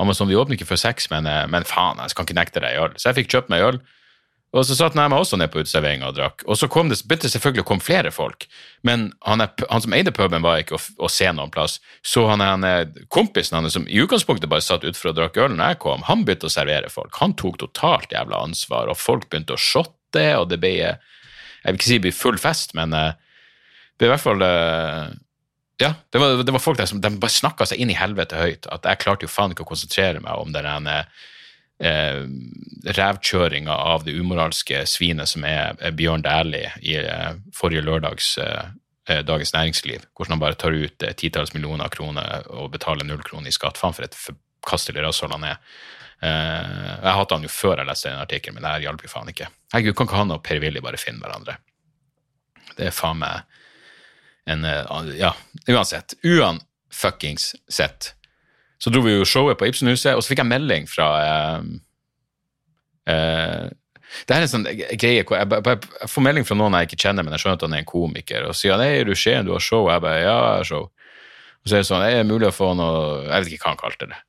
[0.01, 2.38] Han var sånn, vi åpner ikke før seks, men, eh, men faen, jeg kan ikke
[2.38, 2.96] nekte deg øl.
[2.96, 3.81] Så jeg fikk kjøpt meg øl,
[4.57, 6.44] og så satt jeg meg også ned på uteserveringa og drakk.
[6.48, 8.46] Og så kom det, begynte selvfølgelig å komme flere folk,
[8.88, 11.77] men han, er, han som eide puben var ikke å, å se noen plass.
[12.01, 12.64] Så han, han
[13.12, 16.24] kompisen hans, som i utgangspunktet bare satt utenfor og drakk øl når jeg kom, han
[16.24, 17.12] begynte å servere folk.
[17.20, 21.77] Han tok totalt jævla ansvar, og folk begynte å shotte, og det ble, jeg vil
[21.77, 23.12] ikke si det ble full fest, men eh,
[24.06, 25.08] i hvert fall eh,
[25.78, 28.38] ja, det var, det var folk der som de bare snakka seg inn i helvete
[28.38, 28.66] høyt.
[28.74, 32.24] At jeg klarte jo faen ikke å konsentrere meg om den eh,
[32.98, 38.72] revkjøringa av det umoralske svinet som er, Bjørn Dæhlie i eh, forrige lørdags eh,
[39.06, 40.08] eh, Dagens Næringsliv.
[40.18, 43.78] Hvordan han bare tar ut eh, titalls millioner kroner og betaler null kroner i skatt.
[43.78, 45.62] Faen for et forkastelig rasshold han er.
[46.26, 49.12] Eh, jeg hatet han jo før jeg leste den artikkelen, men det her hjalp jo
[49.14, 49.46] faen ikke.
[49.76, 51.61] Herregud, kan ikke han og Per-Willy bare finne hverandre?
[52.74, 53.46] Det er faen meg
[54.48, 55.34] en eh, Ja,
[55.68, 56.14] uansett.
[56.24, 56.61] Uan
[56.92, 58.14] fuckings sett.
[58.78, 61.64] Så dro vi jo showet på Ibsenhuset, og så fikk jeg melding fra eh,
[63.12, 63.64] eh,
[64.24, 67.02] Det er en sånn greie hvor jeg, jeg, jeg får melding fra noen jeg ikke
[67.08, 69.44] kjenner, men jeg skjønner at han er en komiker, og sier han, er du Skien,
[69.46, 70.88] du har show?' og Jeg bare 'Ja, jeg har show'.
[70.88, 73.74] Og så er det sånn, er det mulig å få noe Jeg vet ikke hva
[73.74, 74.20] han kalte det.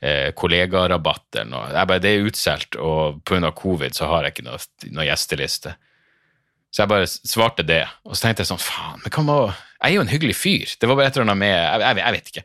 [0.00, 1.68] Eh, kollegarabatt eller noe.
[1.74, 3.52] Jeg bare, det er utsolgt, og pga.
[3.52, 4.58] covid så har jeg ikke noe,
[4.94, 5.74] noe gjesteliste.
[6.70, 9.38] Så jeg bare svarte det, og så tenkte jeg sånn, faen, men hva må
[9.78, 10.74] Jeg er jo en hyggelig fyr.
[10.80, 12.44] Det var bare et eller annet med Jeg, jeg, vet ikke.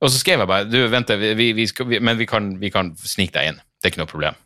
[0.00, 2.94] Og så skrev jeg bare du, vent, vi, vi, vi, men vi kan, vi kan
[2.96, 3.60] snike deg inn.
[3.80, 4.38] Det er ikke noe problem.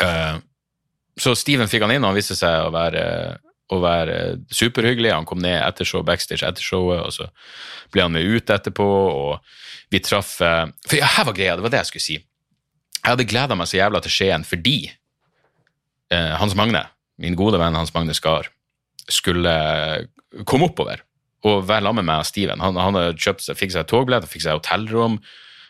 [0.00, 0.40] Uh,
[1.20, 3.04] så Steven fikk han inn, og han viste seg å være,
[3.70, 4.16] å være
[4.54, 5.12] superhyggelig.
[5.14, 7.28] Han kom ned etter show, backstage etter showet, og så
[7.94, 11.66] ble han med ut etterpå, og vi traff eh, For ja, her var greia, det
[11.66, 12.18] var det jeg skulle si.
[12.96, 16.86] Jeg hadde gleda meg så jævla til Skien fordi uh, Hans Magne,
[17.20, 18.48] min gode venn Hans Magne Skar,
[19.12, 19.52] skulle
[20.48, 21.04] komme oppover
[21.44, 22.62] og være sammen med meg og Steven.
[22.64, 25.18] Han, han seg, fikk seg togbillett, fikk seg hotellrom,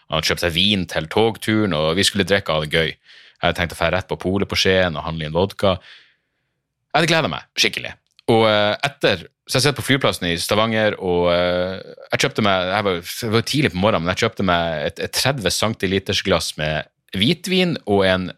[0.07, 2.93] han hadde kjøpt seg vin til togturen, og vi skulle drikke av det gøy.
[2.95, 5.77] Jeg hadde tenkt å dra rett på polet på Skien og handle inn vodka.
[6.93, 7.95] Jeg hadde gleda meg skikkelig.
[8.33, 11.83] Og eh, etter Så jeg sitter på flyplassen i Stavanger, og eh,
[12.15, 15.03] jeg kjøpte meg jeg var, det var tidlig på morgenen, men jeg kjøpte meg et,
[15.05, 18.31] et 30 centiliters glass med hvitvin og en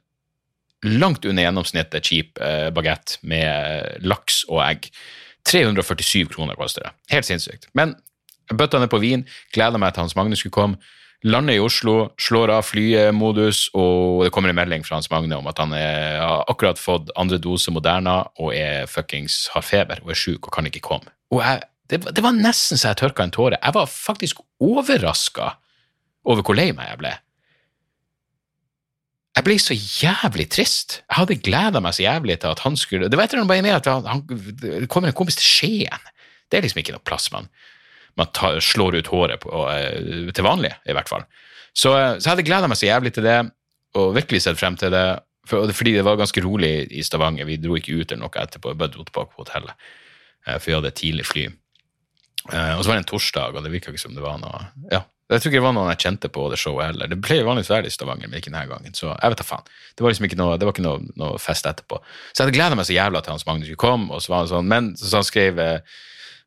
[0.86, 4.90] langt under gjennomsnittet cheap eh, med laks og egg.
[5.46, 6.92] 347 kroner koster det.
[7.12, 7.68] Helt sinnssykt.
[7.78, 7.94] Men
[8.50, 10.78] jeg bøtta ned på vin, gleda meg til Hans Magne skulle komme.
[11.26, 15.48] Lander i Oslo, slår av flymodus, og det kommer en melding fra Hans Magne om
[15.50, 20.12] at han er, har akkurat fått andre dose Moderna og er fuckings har feber og
[20.12, 21.10] er sjuk og kan ikke komme.
[21.34, 23.58] Og jeg, det, det var nesten så jeg tørka en tåre.
[23.58, 25.54] Jeg var faktisk overraska
[26.26, 27.14] over hvor lei meg jeg ble.
[29.36, 31.00] Jeg ble så jævlig trist.
[31.04, 33.52] Jeg hadde gleda meg så jævlig til at han skulle Det var et eller annet
[33.52, 36.06] bare med at han, han, kommer en kompis til Skien.
[36.48, 37.50] Det er liksom ikke noe plass man,
[38.16, 39.68] man tar, slår ut håret på, og,
[40.32, 41.26] til vanlig, i hvert fall.
[41.76, 43.38] Så, eh, så jeg hadde gleda meg så jævlig til det,
[43.98, 45.04] og virkelig sett frem til det.
[45.46, 47.46] For, fordi det var ganske rolig i Stavanger.
[47.46, 49.74] Vi dro ikke ut eller noe etterpå, vi bare dro tilbake på hotellet.
[50.46, 51.44] Eh, For vi hadde et tidlig fly.
[52.52, 54.64] Eh, Og så var det en torsdag, og det virka ikke som det var noe
[54.94, 57.10] Ja, jeg tror ikke det var noen jeg kjente på det showet heller.
[57.10, 58.94] Det pleier vanligvis å være i Stavanger, men ikke denne gangen.
[58.94, 59.70] Så jeg vet da faen.
[59.98, 61.98] Det var liksom ikke noe, det var ikke noe, noe fest etterpå.
[62.30, 64.52] Så jeg hadde gleda meg så jævla til Hans Magnus komme, og så var han
[64.52, 65.96] sånn Men så han skrev eh,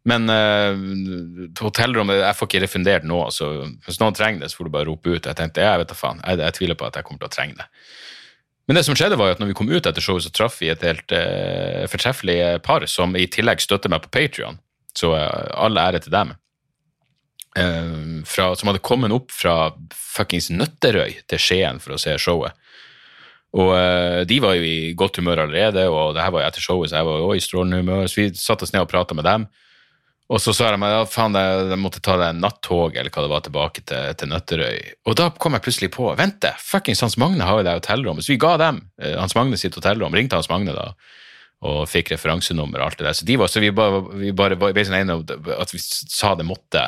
[0.07, 3.49] men uh, hotellrommet Jeg får ikke refundert nå, så
[3.85, 5.27] hvis noen trenger det, så får du bare rope ut.
[5.27, 6.21] Jeg tenkte jeg vet da faen.
[6.23, 7.67] Jeg, jeg tviler på at jeg kommer til å trenge det.
[8.69, 10.71] Men det som skjedde var at når vi kom ut etter showet, så traff vi
[10.71, 14.61] et helt uh, fortreffelig par som i tillegg støtter meg på Patrion.
[14.95, 16.31] Så uh, all ære til dem.
[17.57, 22.53] Eh, fra, som hadde kommet opp fra fuckings Nøtterøy til Skien for å se showet.
[23.57, 26.65] Og eh, de var jo i godt humør allerede, og det her var jo etter
[26.65, 28.05] showet, så jeg var jo i strålende humør.
[28.05, 29.47] Så vi satte oss ned og prata med dem.
[30.29, 33.31] Og så sa de at ja, faen, jeg, måtte ta det nattog eller hva det
[33.31, 34.83] var, tilbake til, til Nøtterøy.
[35.09, 38.27] Og da kom jeg plutselig på Vent, det, fuckings Hans Magne har jo det hotellrommet.
[38.27, 40.91] Så vi ga dem eh, Hans Magne sitt hotellrom, ringte Hans Magne da,
[41.65, 43.17] og fikk referansenummer og alt det der.
[43.17, 45.17] Så, de var, så vi bare, vi bare ble sånn
[45.57, 46.85] at vi sa det måtte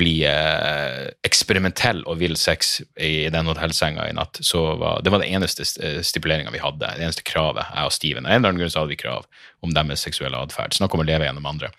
[0.00, 4.40] bli eh, eksperimentell og vill sex i den hotellsenga i natt.
[4.44, 5.66] Så var, det var det eneste
[6.06, 8.24] stipuleringa vi hadde, det eneste kravet, jeg og Steven.
[8.24, 9.28] En eller annen grunn så hadde vi krav
[9.64, 10.74] om deres seksuelle atferd.
[10.76, 11.70] Snakk om å leve gjennom andre.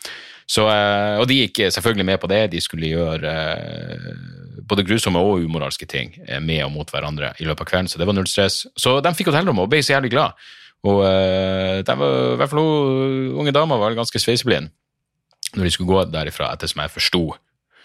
[0.51, 2.41] Så, eh, og de gikk selvfølgelig med på det.
[2.51, 4.07] De skulle gjøre eh,
[4.67, 8.01] både grusomme og umoralske ting eh, med og mot hverandre i løpet av kvelden, så
[8.01, 8.65] det var null stress.
[8.75, 10.35] Så de fikk hotellrommet og ble så jævlig glad.
[10.81, 11.03] Og
[11.85, 14.71] de var, i hvert fall unge damer var ganske sveiseblind
[15.53, 17.21] når de skulle gå derifra, etter som jeg forsto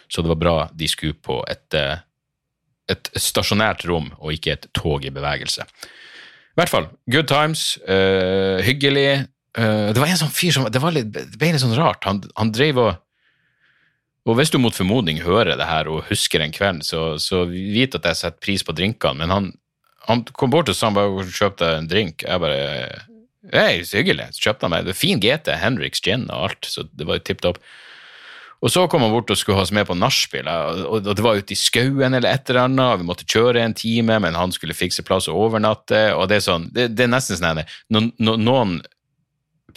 [0.09, 2.03] så det var bra de skulle på et, eh,
[2.93, 5.67] et stasjonært rom og ikke et tog i bevegelse.
[5.67, 9.27] I hvert fall, good times, uh, hyggelig.
[9.53, 12.07] Uh, det var en sånn fyr som Det, litt, det ble litt sånn rart.
[12.09, 12.95] Han, han drev og
[14.27, 17.95] og hvis du mot formodning hører det her og husker en kveld, så, så vit
[17.95, 19.45] at jeg setter pris på drinkene, men han,
[20.09, 22.27] han kom bort og sa han bare kjøpte en drink.
[22.27, 23.05] Jeg bare
[23.55, 24.33] Hei, så hyggelig.
[24.35, 27.45] Så kjøpte han meg det fin GT, Henriks gin og alt, så det var tipp
[27.45, 27.61] topp.
[28.67, 31.39] Og så kom han bort og skulle ha oss med på nachspiel, og det var
[31.39, 34.51] ute i skauen eller et eller annet, og vi måtte kjøre en time, men han
[34.55, 37.63] skulle fikse plass og overnatte, og det er sånn, det, det er nesten sånn
[37.95, 38.81] når noen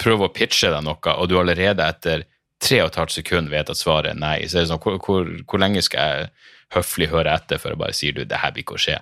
[0.00, 2.26] prøver å pitche deg noe, og du allerede etter
[2.60, 4.98] tre og et halvt sekund vet at svaret er nei, så er det sånn, hvor,
[5.04, 6.32] hvor, hvor lenge skal jeg
[6.74, 8.98] høflig høre etter før jeg bare sier du, det her blir ikke å skje?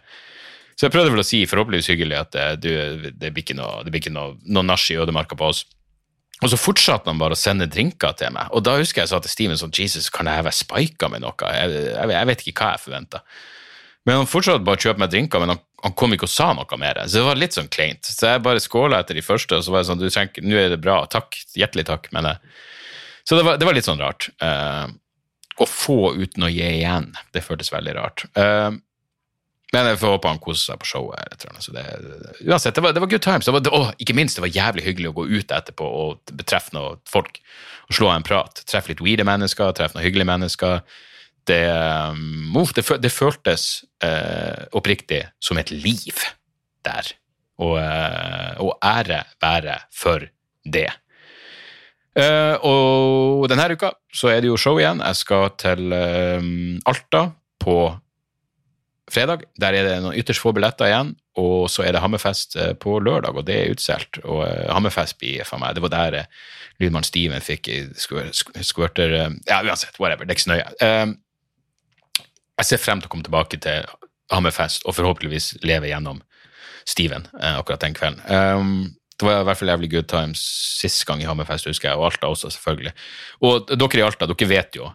[0.78, 2.70] Så jeg prøvde vel å si, forhåpentligvis hyggelig, at eh, du,
[3.08, 5.64] det blir ikke noe, det noe, noe nach i ødemarka på oss.
[6.38, 8.52] Og så fortsatte han bare å sende drinker til meg.
[8.54, 11.34] Og da husker jeg sa til Steven sånn Jesus, kan jeg være spika med noe?
[11.54, 13.22] Jeg, jeg, jeg, vet ikke hva jeg forventa.
[14.06, 16.52] Men han fortsatte bare å kjøpe meg drinker, men han, han, kom ikke og sa
[16.56, 17.02] noe mer.
[17.04, 18.06] Så det var litt sånn kleint.
[18.06, 20.62] Så jeg bare skåla etter de første, og så var jeg sånn du trenger, Nå
[20.62, 21.00] er det bra.
[21.10, 21.40] Takk.
[21.58, 22.06] Hjertelig takk.
[22.14, 22.54] Men jeg,
[23.28, 24.30] så det var, det var, litt sånn rart.
[24.40, 24.86] Uh,
[25.58, 28.24] å få uten å gi igjen, det føltes veldig rart.
[28.38, 28.78] Uh,
[29.74, 31.44] men jeg får håpe han koser seg på showet.
[31.60, 31.82] Så det,
[32.46, 33.48] uansett, det var, det var good times.
[33.48, 36.72] Det var, å, ikke minst, det var jævlig hyggelig å gå ut etterpå og betreffe
[36.76, 37.40] noen folk.
[37.90, 38.62] Og slå en prat.
[38.68, 40.80] Treffe litt weede mennesker, treffe noen hyggelige mennesker.
[41.48, 43.68] Det, um, det, det føltes
[44.04, 46.24] uh, oppriktig som et liv
[46.88, 47.12] der.
[47.60, 50.24] Og, uh, og ære være for
[50.64, 50.88] det.
[52.16, 55.04] Uh, og denne uka så er det jo show igjen.
[55.04, 57.28] Jeg skal til um, Alta
[57.60, 57.82] på
[59.12, 59.44] fredag.
[59.60, 61.14] Der er det noen ytterst få billetter igjen.
[61.38, 64.20] Og så er det Hammerfest eh, på lørdag, og det er utsolgt.
[64.24, 66.44] Og uh, Hammerfest blir for meg Det var der uh,
[66.82, 69.14] lydmann Steven fikk skvørter
[69.46, 70.26] Ja, uansett, whatever.
[70.26, 71.16] Det er ikke så nøye.
[72.58, 73.86] Jeg ser frem til å komme tilbake til
[74.34, 76.20] Hammerfest og forhåpentligvis leve gjennom
[76.88, 78.94] Steven akkurat den kvelden.
[79.18, 80.42] Det var i hvert fall jævlig good times
[80.78, 82.92] sist gang i Hammerfest, husker jeg, og Alta også, selvfølgelig.
[83.46, 84.90] Og dere i Alta, dere vet jo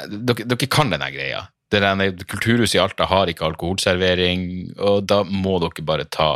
[0.00, 4.42] Dere, dere kan denne greia det der, Kulturhuset i Alta har ikke alkoholservering,
[4.78, 6.30] og da må dere bare ta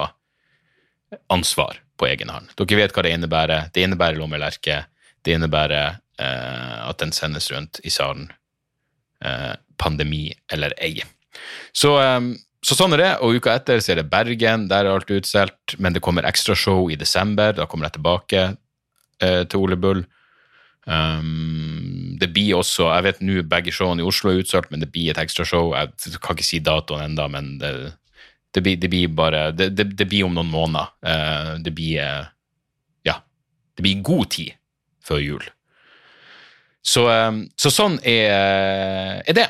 [1.33, 2.53] ansvar på egen hånd.
[2.59, 3.68] Dere vet hva det innebærer.
[3.75, 4.85] Det innebærer lommelerke.
[5.25, 8.29] Det innebærer eh, at den sendes rundt i salen.
[9.25, 11.03] Eh, pandemi eller ei.
[11.73, 12.20] Så, eh,
[12.64, 13.12] så, sånn er det.
[13.25, 14.68] Og uka etter så er det Bergen.
[14.70, 15.79] Der er alt utsolgt.
[15.79, 17.55] Men det kommer ekstrashow i desember.
[17.57, 20.05] Da kommer jeg tilbake eh, til Ole Bull.
[20.85, 24.90] Um, det blir også Jeg vet nå begge showene i Oslo er utsolgt, men det
[24.92, 25.73] blir et ekstrashow.
[25.77, 27.73] Jeg kan ikke si datoen ennå, men det,
[28.53, 30.92] det, blir, det, blir, bare det, det, blir om noen måneder.
[31.05, 32.31] Uh, det blir
[33.07, 33.20] Ja.
[33.77, 34.55] Det blir god tid
[35.05, 35.51] før jul.
[36.85, 39.49] Så, um, så sånn er, er det.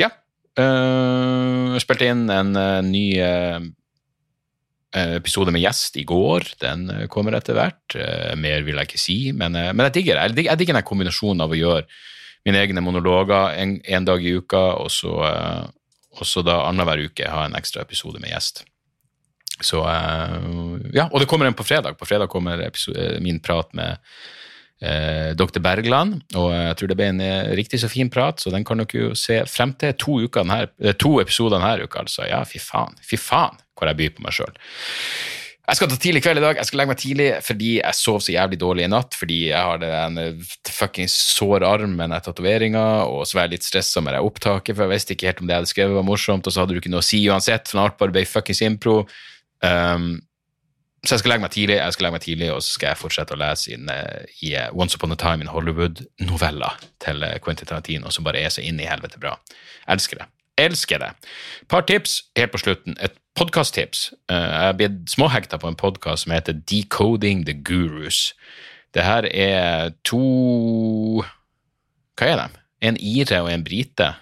[0.00, 0.08] Ja.
[0.56, 2.56] Uh, jeg spilte inn en
[2.88, 3.60] ny Eh,
[4.94, 6.46] episode med gjest i går.
[6.62, 7.96] Den eh, kommer etter hvert.
[7.98, 10.44] Eh, mer vil jeg ikke si, men, men jeg digger det.
[10.46, 11.86] Jeg digger den kombinasjonen av å gjøre
[12.44, 15.14] mine egne monologer en, en dag i uka, og så,
[16.12, 18.66] og så da annenhver uke ha en ekstra episode med gjest.
[19.64, 19.80] Så
[20.92, 21.96] Ja, og det kommer en på fredag.
[21.96, 23.96] På fredag kommer episode, min prat med
[24.84, 25.62] eh, Dr.
[25.64, 27.24] Bergland, og jeg tror det ble en
[27.56, 29.96] riktig så fin prat, så den kan dere jo se frem til.
[30.04, 30.66] To, denne,
[31.00, 32.28] to episoder denne uka, altså.
[32.28, 33.00] Ja, fy faen.
[33.08, 34.54] Fy faen hvor jeg byr på meg sjøl.
[35.64, 36.58] Jeg skal ta tidlig kveld i dag.
[36.60, 39.16] Jeg skal legge meg tidlig fordi jeg sov så jævlig dårlig i natt.
[39.16, 43.68] Fordi jeg har den fuckings sår arm med den tatoveringa, og så var jeg litt
[43.68, 46.06] stressa med det opptaket, for jeg visste ikke helt om det jeg hadde skrevet var
[46.10, 48.60] morsomt, og så hadde du ikke noe å si uansett, for alt bare ble fuckings
[48.66, 48.98] impro.
[49.64, 50.10] Um,
[51.04, 53.00] så jeg skal legge meg tidlig, jeg skal legge meg tidlig, og så skal jeg
[53.00, 57.72] fortsette å lese inn, uh, i uh, Once Upon a Time in Hollywood-novella til Quentin
[57.72, 59.38] Tarantino, som bare er så inn i helvete bra.
[59.86, 60.28] Jeg elsker det.
[60.60, 61.10] Elsker det.
[61.68, 62.96] Par tips helt på slutten.
[63.02, 64.12] Et podkasttips.
[64.30, 68.32] Uh, jeg er blitt småhekta på en podkast som heter Decoding the Gurus.
[68.94, 71.24] Det her er to
[72.14, 72.60] Hva er de?
[72.86, 74.12] En ire og en brite?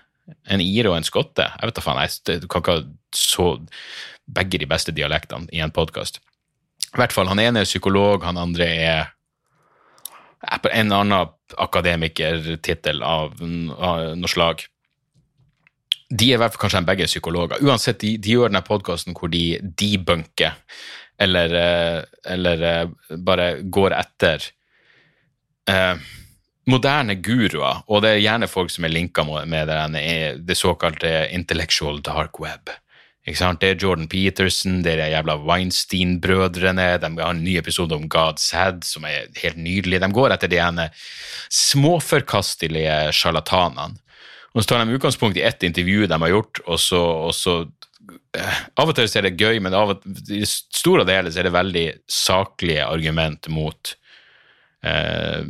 [0.48, 1.44] En ire og en skotte?
[1.44, 2.78] Jeg vet da faen, jeg kan ikke
[3.12, 3.48] så
[4.32, 6.22] begge de beste dialektene i en podkast.
[6.92, 9.10] I hvert fall, han ene er psykolog, han andre er
[10.72, 11.28] en annen
[11.60, 14.64] akademikertittel av noe slag.
[16.12, 17.62] De er i hvert fall kanskje begge psykologer.
[17.64, 20.58] Uansett, de, de gjør denne podkasten hvor de debunker
[21.22, 22.02] eller, eh,
[22.34, 24.44] eller eh, bare går etter
[25.70, 25.96] eh,
[26.70, 30.06] moderne guruer, og det er gjerne folk som er linka med det,
[30.46, 32.70] det såkalte intellectual dark web.
[33.22, 36.98] Det er Jordan Peterson, det er de jævla Weinstein-brødrene.
[36.98, 40.00] De har en ny episode om God's Head som er helt nydelig.
[40.02, 40.88] De går etter de ene
[41.54, 44.00] småforkastelige sjarlatanene.
[44.52, 47.56] Og så tar de utgangspunkt i ett intervju de har gjort, og så, og så
[48.36, 49.94] eh, Av og til er det gøy, men av,
[50.28, 53.94] i store deler er det veldig saklige argument mot
[54.84, 55.48] eh,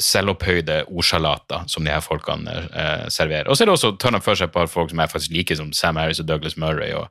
[0.00, 3.48] selvopphøyde ordsalater som de her folkene eh, serverer.
[3.48, 5.36] Og så er det også, tar de for seg et par folk som jeg faktisk
[5.36, 6.92] liker, som Sam Harris og Douglas Murray.
[6.96, 7.08] Og,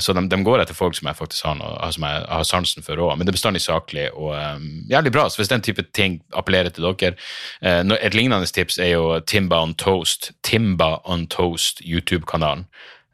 [0.00, 2.84] så de, de, går etter folk som jeg faktisk har, noe, som jeg har sansen
[2.86, 3.14] for òg.
[3.16, 5.26] Men det er bestandig saklig og um, jævlig bra.
[5.28, 7.14] Så hvis den type ting appellerer til dere
[7.60, 10.32] eh, Et lignende tips er jo Timba on Toast.
[10.42, 12.64] Timba on Toast, YouTube-kanalen.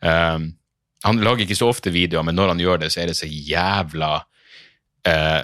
[0.00, 0.52] Um,
[1.04, 3.28] han lager ikke så ofte videoer, men når han gjør det, så er det så
[3.28, 4.14] jævla
[5.08, 5.42] uh,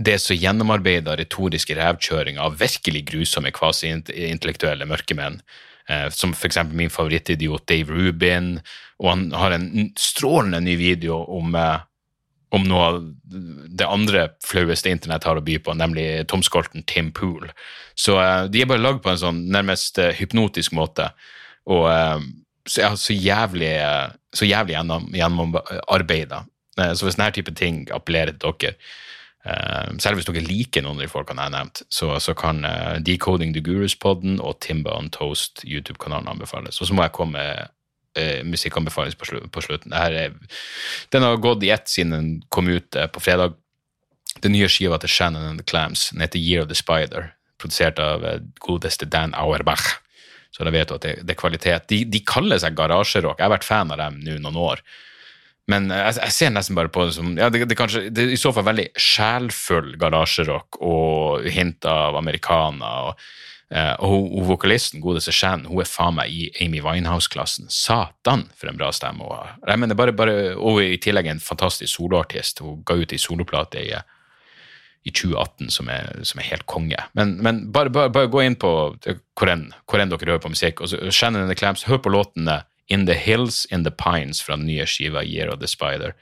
[0.00, 5.40] det er så gjennomarbeida retoriske revkjøring av virkelig grusomme kvasi-intellektuelle mørkemenn.
[5.90, 6.58] Eh, som f.eks.
[6.70, 8.60] min favorittidiot Dave Rubin.
[9.02, 11.80] Og han har en strålende ny video om, eh,
[12.54, 13.00] om noe av
[13.80, 17.50] det andre flaueste internett har å by på, nemlig tomskolten Tim Pool.
[17.98, 21.10] Så eh, de er bare lagd på en sånn nærmest hypnotisk måte.
[21.70, 21.86] Og
[22.66, 23.74] så, ja, så jævlig,
[24.34, 25.58] så jævlig gjennom.
[26.80, 28.78] Så hvis denne type ting appellerer til dere,
[29.40, 32.98] selv hvis dere liker noen av de folkene jeg har nevnt, så, så kan uh,
[33.00, 36.80] Decoding the Gurus-podden og Timba on Toast YouTube-kanalen anbefales.
[36.80, 37.70] Og så må jeg komme med
[38.20, 39.96] uh, musikkanbefaling på, slu på, slutten.
[39.96, 40.36] Er,
[41.14, 43.56] den har gått i ett siden den kom ut på fredag.
[44.44, 47.98] Den nye skiva til Shannon and the Clams den heter Year of the Spider, produsert
[47.98, 48.24] av
[48.60, 49.96] godeste Dan Auerbach.
[50.52, 51.88] Så da vet du at det, det er kvalitet.
[51.88, 53.38] De, de kaller seg garasjerock.
[53.38, 54.84] Jeg har vært fan av dem nå noen år.
[55.70, 58.34] Men jeg, jeg, ser nesten bare på det som ja, det, det, kanskje, det er
[58.34, 62.90] i så fall veldig sjelfull garasjerock og hint av americana.
[63.10, 63.26] Og,
[63.70, 67.70] eh, og og, vokalisten, godeste Shan, hun er faen meg i Amy Winehouse-klassen.
[67.72, 69.58] Satan, for en bra stemme hun har.
[69.68, 72.64] Jeg mener, bare, bare, og i tillegg en fantastisk soloartist.
[72.64, 73.92] Hun ga ut ei soloplate i,
[75.06, 76.98] i 2018 som er, som er, helt konge.
[77.18, 80.82] Men, men bare, bare, bare, gå inn på hvor enn dere hører på musikk.
[80.82, 84.56] og Shannon and the Clamps, hør på låtene in the Hills in the Pines fra
[84.56, 86.14] den nye skiva Year of the Spider.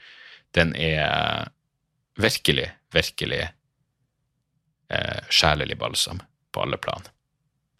[0.55, 1.49] Den er
[2.17, 3.41] virkelig, virkelig
[4.89, 6.21] eh, sjelelig balsam
[6.53, 7.01] på alle plan.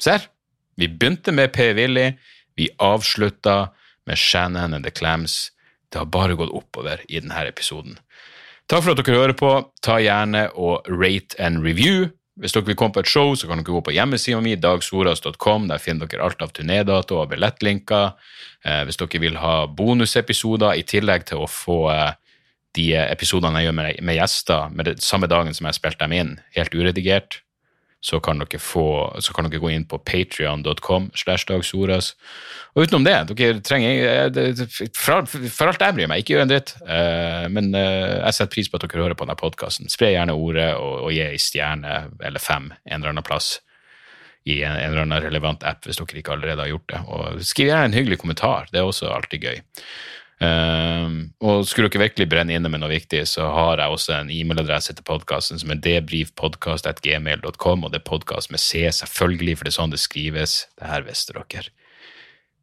[0.01, 0.27] Ser,
[0.75, 1.73] vi begynte med P.
[1.73, 2.11] Willy,
[2.55, 3.69] vi avslutta
[4.05, 5.51] med Shannon and the Clams.
[5.89, 7.97] Det har bare gått oppover i denne episoden.
[8.69, 9.51] Takk for at dere hører på.
[9.81, 12.09] Ta gjerne og rate and review.
[12.39, 15.67] Hvis dere vil komme på et show, så kan dere gå på hjemmesida mi, dagsoras.com.
[15.67, 18.13] Der finner dere alt av turnédato og billettlinker.
[18.63, 22.15] Eh, hvis dere vil ha bonusepisoder i tillegg til å få eh,
[22.77, 26.15] de episodene jeg gjør med, med gjester med det, samme dagen som jeg spilte dem
[26.15, 27.41] inn, helt uredigert,
[27.99, 28.85] så kan dere, få,
[29.19, 31.09] så kan dere gå inn på patrion.com.
[31.09, 34.61] Og utenom det, dere trenger eh,
[34.95, 36.75] For, for alt jeg bryr meg, ikke gjør en dritt.
[36.85, 39.91] Uh, men uh, jeg setter pris på at dere hører på denne podkasten.
[39.91, 43.57] Spre gjerne ordet og, og gi ei stjerne eller fem en eller annen plass
[44.47, 47.01] i en, eller annen relevant app hvis dere ikke allerede har gjort det.
[47.11, 49.59] Og skriv gjerne en hyggelig kommentar, det er også alltid gøy.
[50.39, 54.29] Um, og skulle dere virkelig brenne inne med noe viktig, så har jeg også en
[54.31, 59.73] e-mailadresse til podkasten som er debrifpodkast.gmail.com, og det er podkast med C, selvfølgelig, for det
[59.73, 60.61] er sånn det skrives.
[60.79, 61.67] Det her visste dere.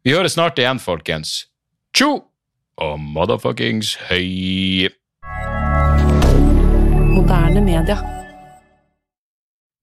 [0.06, 1.42] Vi høres snart igjen, folkens.
[1.96, 2.30] Tjo
[2.80, 4.88] og motherfuckings høy!
[7.16, 8.15] Moderne media.